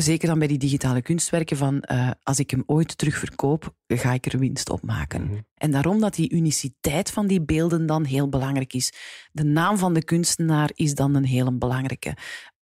zeker 0.00 0.28
dan 0.28 0.38
bij 0.38 0.48
die 0.48 0.58
digitale 0.58 1.02
kunstwerken, 1.02 1.56
van 1.56 1.84
uh, 1.92 2.10
als 2.22 2.38
ik 2.38 2.50
hem 2.50 2.62
ooit 2.66 2.98
terugverkoop, 2.98 3.74
ga 3.86 4.12
ik 4.12 4.26
er 4.26 4.38
winst 4.38 4.70
op 4.70 4.82
maken. 4.82 5.46
En 5.54 5.70
daarom 5.70 6.00
dat 6.00 6.14
die 6.14 6.32
uniciteit 6.32 7.10
van 7.10 7.26
die 7.26 7.42
beelden 7.42 7.86
dan 7.86 8.04
heel 8.04 8.28
belangrijk 8.28 8.72
is. 8.72 8.92
De 9.32 9.44
naam 9.44 9.78
van 9.78 9.94
de 9.94 10.04
kunstenaar 10.04 10.70
is 10.74 10.94
dan 10.94 11.14
een 11.14 11.24
hele 11.24 11.52
belangrijke 11.52 12.14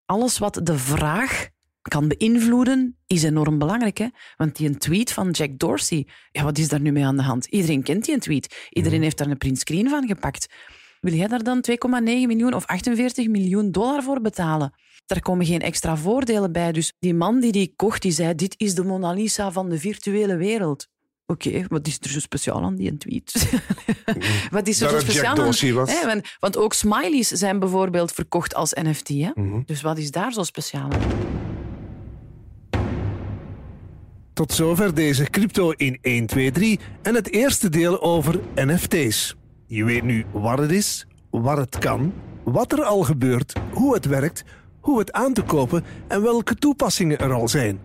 alles 0.06 0.38
wat 0.38 0.60
de 0.62 0.78
vraag 0.78 1.48
kan 1.82 2.08
beïnvloeden, 2.08 2.96
is 3.06 3.22
enorm 3.22 3.58
belangrijk. 3.58 3.98
Hè? 3.98 4.06
Want 4.36 4.56
die 4.56 4.68
een 4.68 4.78
tweet 4.78 5.12
van 5.12 5.30
Jack 5.30 5.58
Dorsey, 5.58 6.06
ja, 6.30 6.44
wat 6.44 6.58
is 6.58 6.68
daar 6.68 6.80
nu 6.80 6.92
mee 6.92 7.06
aan 7.06 7.16
de 7.16 7.22
hand? 7.22 7.46
Iedereen 7.46 7.82
kent 7.82 8.04
die 8.04 8.14
een 8.14 8.20
tweet. 8.20 8.68
Iedereen 8.70 9.02
heeft 9.02 9.18
daar 9.18 9.30
een 9.30 9.38
print 9.38 9.58
screen 9.58 9.88
van 9.88 10.06
gepakt. 10.06 10.46
Wil 11.00 11.12
jij 11.12 11.26
daar 11.26 11.42
dan 11.42 11.64
2,9 11.70 11.76
miljoen 12.02 12.54
of 12.54 12.66
48 12.66 13.28
miljoen 13.28 13.72
dollar 13.72 14.02
voor 14.02 14.20
betalen? 14.20 14.72
Daar 15.06 15.20
komen 15.20 15.46
geen 15.46 15.60
extra 15.60 15.96
voordelen 15.96 16.52
bij. 16.52 16.72
Dus 16.72 16.92
die 16.98 17.14
man 17.14 17.40
die 17.40 17.52
die 17.52 17.72
kocht, 17.76 18.02
die 18.02 18.12
zei, 18.12 18.34
dit 18.34 18.54
is 18.56 18.74
de 18.74 18.84
Mona 18.84 19.12
Lisa 19.12 19.52
van 19.52 19.68
de 19.68 19.78
virtuele 19.78 20.36
wereld. 20.36 20.88
Oké, 21.26 21.64
wat 21.68 21.86
is 21.86 21.98
er 22.00 22.10
zo 22.10 22.20
speciaal 22.20 22.62
aan 22.62 22.76
die 22.76 22.96
tweet? 22.96 23.32
wat 24.50 24.66
is 24.66 24.80
er 24.80 24.90
zo 24.90 24.98
speciaal 24.98 25.36
aan? 25.38 26.06
Want, 26.06 26.36
want, 26.38 26.56
ook 26.56 26.72
smileys 26.72 27.28
zijn 27.28 27.58
bijvoorbeeld 27.58 28.12
verkocht 28.12 28.54
als 28.54 28.72
NFT. 28.72 29.08
Hè? 29.08 29.30
Mhm. 29.34 29.60
Dus 29.64 29.82
wat 29.82 29.98
is 29.98 30.10
daar 30.10 30.32
zo 30.32 30.42
speciaal 30.42 30.90
aan? 30.92 31.00
Tot 34.32 34.52
zover 34.52 34.94
deze 34.94 35.24
crypto 35.30 35.70
in 35.70 35.98
1, 36.02 36.26
2, 36.26 36.50
3 36.50 36.78
en 37.02 37.14
het 37.14 37.32
eerste 37.32 37.68
deel 37.68 38.02
over 38.02 38.40
NFT's. 38.54 39.35
Je 39.68 39.84
weet 39.84 40.02
nu 40.02 40.24
wat 40.32 40.58
het 40.58 40.70
is, 40.70 41.06
wat 41.30 41.56
het 41.56 41.78
kan, 41.78 42.12
wat 42.44 42.72
er 42.72 42.82
al 42.82 43.02
gebeurt, 43.02 43.52
hoe 43.72 43.94
het 43.94 44.04
werkt, 44.04 44.44
hoe 44.80 44.98
het 44.98 45.12
aan 45.12 45.32
te 45.32 45.42
kopen 45.42 45.84
en 46.08 46.22
welke 46.22 46.54
toepassingen 46.54 47.18
er 47.18 47.32
al 47.32 47.48
zijn. 47.48 47.78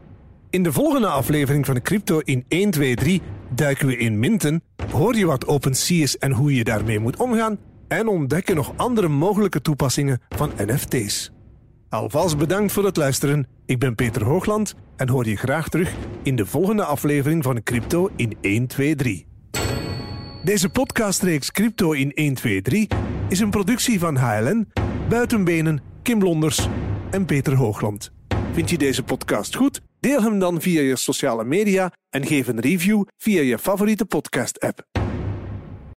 In 0.49 0.63
de 0.63 0.71
volgende 0.71 1.07
aflevering 1.07 1.65
van 1.65 1.75
de 1.75 1.81
Crypto 1.81 2.19
in 2.19 2.45
1, 2.47 2.71
2, 2.71 2.95
3 2.95 3.21
duiken 3.49 3.87
we 3.87 3.97
in 3.97 4.19
Minten, 4.19 4.63
hoor 4.91 5.15
je 5.15 5.25
wat 5.25 5.47
OpenSea 5.47 6.03
is 6.03 6.17
en 6.17 6.31
hoe 6.31 6.55
je 6.55 6.63
daarmee 6.63 6.99
moet 6.99 7.17
omgaan 7.17 7.57
en 7.87 8.07
ontdekken 8.07 8.55
nog 8.55 8.73
andere 8.75 9.07
mogelijke 9.07 9.61
toepassingen 9.61 10.21
van 10.29 10.51
NFT's. 10.57 11.31
Alvast 11.89 12.37
bedankt 12.37 12.71
voor 12.71 12.85
het 12.85 12.97
luisteren. 12.97 13.47
Ik 13.65 13.79
ben 13.79 13.95
Peter 13.95 14.23
Hoogland 14.23 14.75
en 14.95 15.09
hoor 15.09 15.27
je 15.27 15.35
graag 15.35 15.69
terug 15.69 15.93
in 16.23 16.35
de 16.35 16.45
volgende 16.45 16.83
aflevering 16.83 17.43
van 17.43 17.63
Crypto 17.63 18.09
in 18.15 18.37
1, 18.41 18.67
2, 18.67 18.95
3. 18.95 19.30
Deze 20.43 20.69
podcastreeks 20.69 21.51
Crypto 21.51 21.91
in 21.91 22.11
1, 22.11 22.33
2, 22.33 22.61
3 22.61 22.87
is 23.29 23.39
een 23.39 23.49
productie 23.49 23.99
van 23.99 24.15
HLN, 24.15 24.67
Buitenbenen, 25.09 25.81
Kim 26.01 26.23
Londers 26.23 26.67
en 27.11 27.25
Peter 27.25 27.55
Hoogland. 27.55 28.11
Vind 28.51 28.69
je 28.69 28.77
deze 28.77 29.03
podcast 29.03 29.55
goed? 29.55 29.81
Deel 29.99 30.21
hem 30.21 30.39
dan 30.39 30.61
via 30.61 30.81
je 30.81 30.95
sociale 30.95 31.43
media 31.43 31.91
en 32.09 32.25
geef 32.25 32.47
een 32.47 32.59
review 32.59 33.03
via 33.17 33.41
je 33.41 33.57
favoriete 33.57 34.05
podcast-app. 34.05 35.00